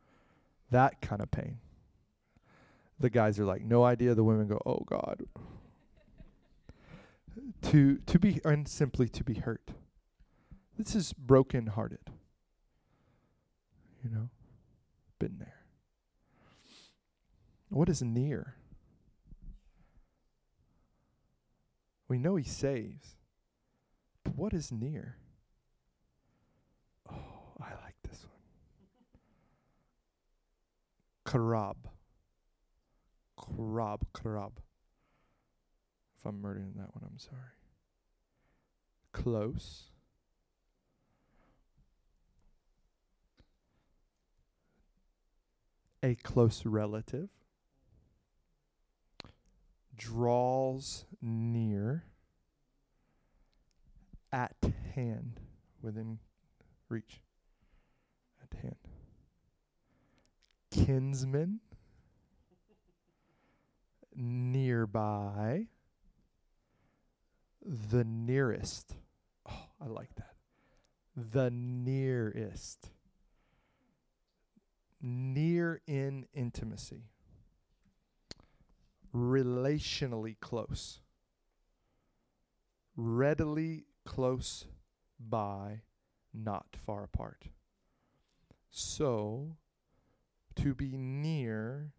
That 0.71 1.01
kind 1.01 1.21
of 1.21 1.29
pain. 1.29 1.59
The 2.99 3.09
guys 3.09 3.39
are 3.39 3.45
like, 3.45 3.63
no 3.63 3.83
idea. 3.83 4.15
The 4.15 4.23
women 4.23 4.47
go, 4.47 4.59
oh 4.65 4.83
God 4.85 5.23
to 7.63 7.97
to 7.97 8.19
be 8.19 8.39
and 8.43 8.67
simply 8.67 9.07
to 9.09 9.23
be 9.23 9.35
hurt. 9.35 9.71
This 10.77 10.95
is 10.95 11.13
broken 11.13 11.67
hearted. 11.67 12.09
You 14.03 14.09
know? 14.09 14.29
Been 15.19 15.37
there. 15.39 15.61
What 17.69 17.89
is 17.89 18.01
near? 18.01 18.55
We 22.07 22.19
know 22.19 22.35
he 22.35 22.43
saves. 22.43 23.15
But 24.23 24.35
what 24.35 24.53
is 24.53 24.71
near? 24.71 25.17
Oh, 27.09 27.15
I 27.59 27.69
like 27.83 27.95
this 28.07 28.23
one. 28.23 28.31
Karab. 31.25 31.77
Karab, 33.39 34.01
karab. 34.13 34.51
If 36.23 36.29
I'm 36.29 36.41
murdering 36.41 36.71
that 36.77 36.95
one, 36.95 37.03
I'm 37.03 37.19
sorry. 37.19 37.41
Close. 39.11 39.89
A 46.01 46.15
close 46.15 46.65
relative. 46.65 47.27
Draws 49.97 51.03
near. 51.21 52.05
At 54.31 54.55
hand. 54.95 55.41
Within 55.81 56.19
reach. 56.87 57.19
At 58.41 58.57
hand. 58.61 58.77
Kinsman. 60.71 61.59
Nearby 64.15 65.67
the 67.65 68.03
nearest. 68.03 68.95
Oh, 69.49 69.65
I 69.81 69.87
like 69.87 70.13
that. 70.15 70.35
The 71.15 71.49
nearest. 71.51 72.89
Near 75.01 75.81
in 75.87 76.27
intimacy. 76.33 77.09
Relationally 79.15 80.39
close. 80.39 80.99
Readily 82.95 83.85
close 84.05 84.65
by, 85.19 85.81
not 86.33 86.75
far 86.85 87.03
apart. 87.03 87.45
So, 88.69 89.57
to 90.55 90.73
be 90.73 90.97
near 90.97 91.93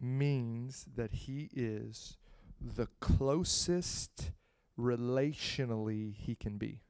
means 0.00 0.86
that 0.96 1.12
he 1.12 1.48
is 1.54 2.16
the 2.60 2.88
closest 3.00 4.32
relationally 4.82 6.14
he 6.14 6.34
can 6.34 6.58
be. 6.58 6.80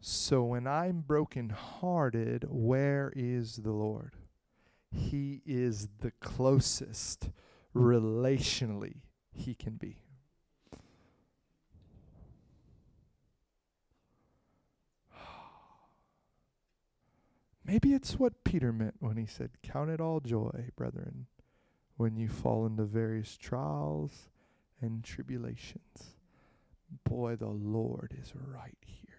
So 0.00 0.42
when 0.44 0.66
I'm 0.66 1.00
brokenhearted, 1.00 2.44
where 2.50 3.10
is 3.16 3.56
the 3.56 3.72
Lord? 3.72 4.16
He 4.90 5.40
is 5.46 5.88
the 6.00 6.10
closest 6.20 7.30
relationally 7.74 8.96
he 9.32 9.54
can 9.54 9.76
be. 9.76 10.02
Maybe 17.64 17.94
it's 17.94 18.18
what 18.18 18.44
Peter 18.44 18.74
meant 18.74 18.96
when 19.00 19.16
he 19.16 19.24
said, 19.24 19.52
Count 19.62 19.88
it 19.88 20.02
all 20.02 20.20
joy, 20.20 20.70
brethren, 20.76 21.28
when 21.96 22.16
you 22.16 22.28
fall 22.28 22.66
into 22.66 22.84
various 22.84 23.36
trials 23.36 24.28
and 24.80 25.04
tribulations. 25.04 26.14
Boy, 27.04 27.36
the 27.36 27.48
Lord 27.48 28.14
is 28.20 28.32
right 28.34 28.76
here. 28.84 29.10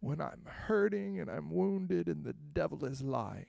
When 0.00 0.20
I'm 0.20 0.42
hurting 0.46 1.18
and 1.18 1.30
I'm 1.30 1.50
wounded 1.50 2.06
and 2.08 2.24
the 2.24 2.34
devil 2.54 2.84
is 2.84 3.02
lying, 3.02 3.46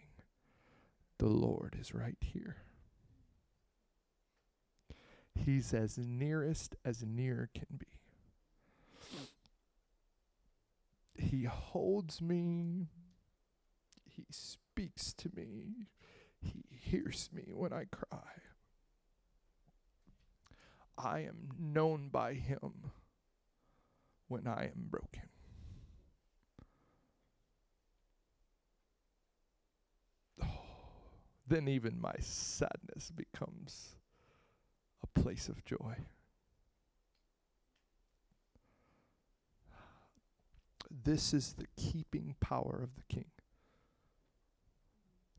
the 1.18 1.28
Lord 1.28 1.78
is 1.80 1.94
right 1.94 2.18
here. 2.20 2.58
He's 5.36 5.74
as 5.74 5.98
nearest 5.98 6.76
as 6.84 7.04
near 7.04 7.50
can 7.54 7.78
be. 7.78 7.86
He 11.18 11.44
holds 11.44 12.22
me. 12.22 12.88
He 14.20 14.26
speaks 14.32 15.14
to 15.14 15.30
me. 15.34 15.88
He 16.42 16.66
hears 16.70 17.30
me 17.32 17.52
when 17.54 17.72
I 17.72 17.86
cry. 17.86 18.20
I 20.98 21.20
am 21.20 21.50
known 21.58 22.10
by 22.10 22.34
him 22.34 22.92
when 24.28 24.46
I 24.46 24.66
am 24.66 24.88
broken. 24.90 25.30
Oh, 30.44 30.48
then 31.48 31.70
even 31.70 32.02
my 32.02 32.16
sadness 32.20 33.12
becomes 33.12 33.96
a 35.02 35.20
place 35.20 35.48
of 35.48 35.64
joy. 35.64 35.96
This 40.92 41.34
is 41.34 41.54
the 41.54 41.68
keeping 41.78 42.36
power 42.42 42.82
of 42.84 42.96
the 42.96 43.04
King. 43.08 43.32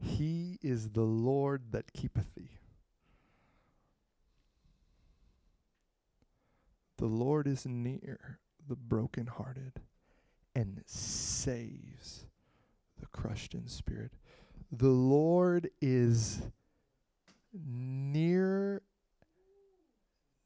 He 0.03 0.59
is 0.63 0.91
the 0.91 1.03
Lord 1.03 1.73
that 1.73 1.93
keepeth 1.93 2.35
thee. 2.35 2.59
The 6.97 7.07
Lord 7.07 7.47
is 7.47 7.67
near 7.67 8.39
the 8.69 8.77
brokenhearted 8.77 9.81
and 10.55 10.83
saves 10.87 12.27
the 12.99 13.07
crushed 13.07 13.55
in 13.55 13.69
spirit. 13.69 14.13
The 14.73 14.89
Lord 14.89 15.71
is 15.81 16.43
near, 17.53 18.83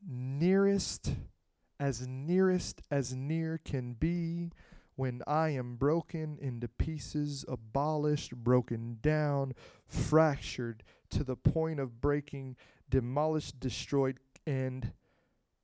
nearest, 0.09 1.15
as 1.79 2.07
nearest 2.07 2.83
as 2.91 3.15
near 3.15 3.61
can 3.65 3.95
be 3.95 4.51
when 4.97 5.23
I 5.27 5.51
am 5.51 5.77
broken 5.77 6.39
into 6.41 6.69
pieces, 6.69 7.45
abolished, 7.49 8.35
broken 8.37 8.99
down, 9.03 9.55
fractured 9.87 10.85
to 11.11 11.25
the 11.25 11.37
point 11.37 11.81
of 11.81 12.01
breaking, 12.01 12.57
demolished, 12.89 13.59
destroyed, 13.59 14.19
and 14.47 14.93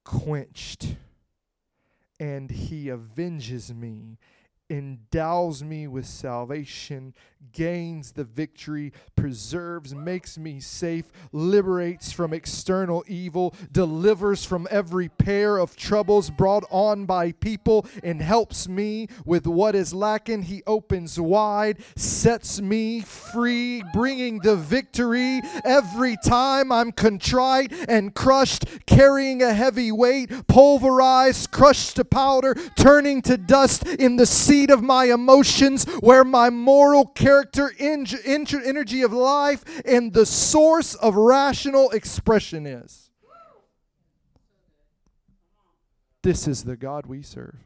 quenched. 0.05 0.97
And 2.19 2.51
he 2.51 2.91
avenges 2.91 3.73
me 3.73 4.19
endows 4.71 5.63
me 5.65 5.87
with 5.89 6.07
salvation, 6.07 7.13
gains 7.53 8.13
the 8.13 8.25
victory, 8.25 8.93
preserves, 9.17 9.95
makes 9.95 10.39
me 10.39 10.61
safe, 10.61 11.07
liberates 11.33 12.13
from 12.13 12.33
external 12.33 13.03
evil, 13.09 13.55
delivers 13.73 14.45
from 14.45 14.69
every 14.71 15.09
pair 15.09 15.59
of 15.59 15.75
troubles 15.75 16.31
brought 16.31 16.65
on 16.71 17.07
by 17.07 17.33
people, 17.33 17.85
and 18.05 18.23
helps 18.23 18.69
me 18.69 19.09
with 19.25 19.47
what 19.47 19.75
is 19.75 19.93
lacking. 19.93 20.43
He 20.43 20.63
opens 20.67 21.19
wide, 21.19 21.79
sets 21.97 22.61
me 22.61 23.01
free, 23.01 23.83
bringing 23.93 24.39
the 24.39 24.57
victory 24.57 25.41
every 25.65 26.17
time 26.25 26.71
I'm 26.71 26.93
contrite 26.93 27.73
and 27.89 28.15
crushed, 28.15 28.67
carrying 28.87 29.43
a 29.43 29.53
heavy 29.53 29.91
weight, 29.91 30.47
pulverized, 30.47 31.51
crushed 31.51 31.97
to 31.97 32.05
powder, 32.05 32.55
turning 32.77 33.23
to 33.23 33.37
dust 33.37 33.87
in 33.87 34.17
the 34.17 34.27
sea 34.27 34.60
seat 34.61 34.71
of 34.71 34.83
my 34.83 35.07
emotions, 35.07 35.85
where 36.01 36.25
my 36.25 36.51
moral 36.51 37.07
character, 37.07 37.73
en- 37.79 38.07
en- 38.25 38.47
energy 38.65 39.03
of 39.03 39.13
life, 39.13 39.65
and 39.85 40.13
the 40.13 40.27
source 40.27 40.95
of 40.97 41.15
rational 41.15 41.91
expression 41.91 42.67
is. 42.67 43.11
This 46.23 46.47
is 46.47 46.65
the 46.65 46.77
God 46.77 47.07
we 47.07 47.23
serve. 47.23 47.57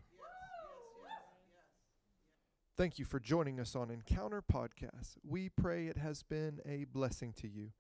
Thank 2.77 2.99
you 2.99 3.05
for 3.05 3.21
joining 3.21 3.61
us 3.61 3.77
on 3.77 3.91
Encounter 3.91 4.43
Podcast. 4.43 5.17
We 5.27 5.49
pray 5.49 5.87
it 5.87 5.97
has 5.97 6.23
been 6.23 6.61
a 6.67 6.85
blessing 6.85 7.33
to 7.41 7.49
you. 7.49 7.71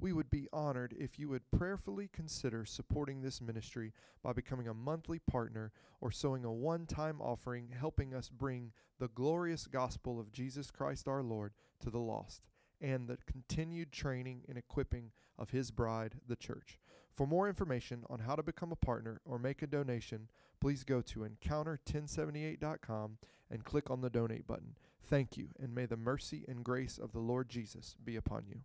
We 0.00 0.14
would 0.14 0.30
be 0.30 0.48
honored 0.50 0.94
if 0.98 1.18
you 1.18 1.28
would 1.28 1.50
prayerfully 1.50 2.08
consider 2.10 2.64
supporting 2.64 3.20
this 3.20 3.42
ministry 3.42 3.92
by 4.22 4.32
becoming 4.32 4.66
a 4.66 4.74
monthly 4.74 5.18
partner 5.18 5.72
or 6.00 6.10
sowing 6.10 6.44
a 6.44 6.52
one 6.52 6.86
time 6.86 7.20
offering, 7.20 7.68
helping 7.78 8.14
us 8.14 8.30
bring 8.30 8.72
the 8.98 9.08
glorious 9.08 9.66
gospel 9.66 10.18
of 10.18 10.32
Jesus 10.32 10.70
Christ 10.70 11.06
our 11.06 11.22
Lord 11.22 11.52
to 11.80 11.90
the 11.90 11.98
lost 11.98 12.48
and 12.80 13.06
the 13.08 13.18
continued 13.26 13.92
training 13.92 14.42
and 14.48 14.56
equipping 14.56 15.10
of 15.38 15.50
His 15.50 15.70
bride, 15.70 16.14
the 16.26 16.36
church. 16.36 16.78
For 17.14 17.26
more 17.26 17.46
information 17.48 18.04
on 18.08 18.20
how 18.20 18.36
to 18.36 18.42
become 18.42 18.72
a 18.72 18.76
partner 18.76 19.20
or 19.26 19.38
make 19.38 19.60
a 19.60 19.66
donation, 19.66 20.30
please 20.60 20.82
go 20.84 21.02
to 21.02 21.28
encounter1078.com 21.28 23.18
and 23.50 23.64
click 23.64 23.90
on 23.90 24.00
the 24.00 24.08
donate 24.08 24.46
button. 24.46 24.76
Thank 25.02 25.36
you, 25.36 25.48
and 25.62 25.74
may 25.74 25.84
the 25.84 25.98
mercy 25.98 26.44
and 26.48 26.64
grace 26.64 26.96
of 26.96 27.12
the 27.12 27.18
Lord 27.18 27.50
Jesus 27.50 27.96
be 28.02 28.16
upon 28.16 28.44
you. 28.48 28.60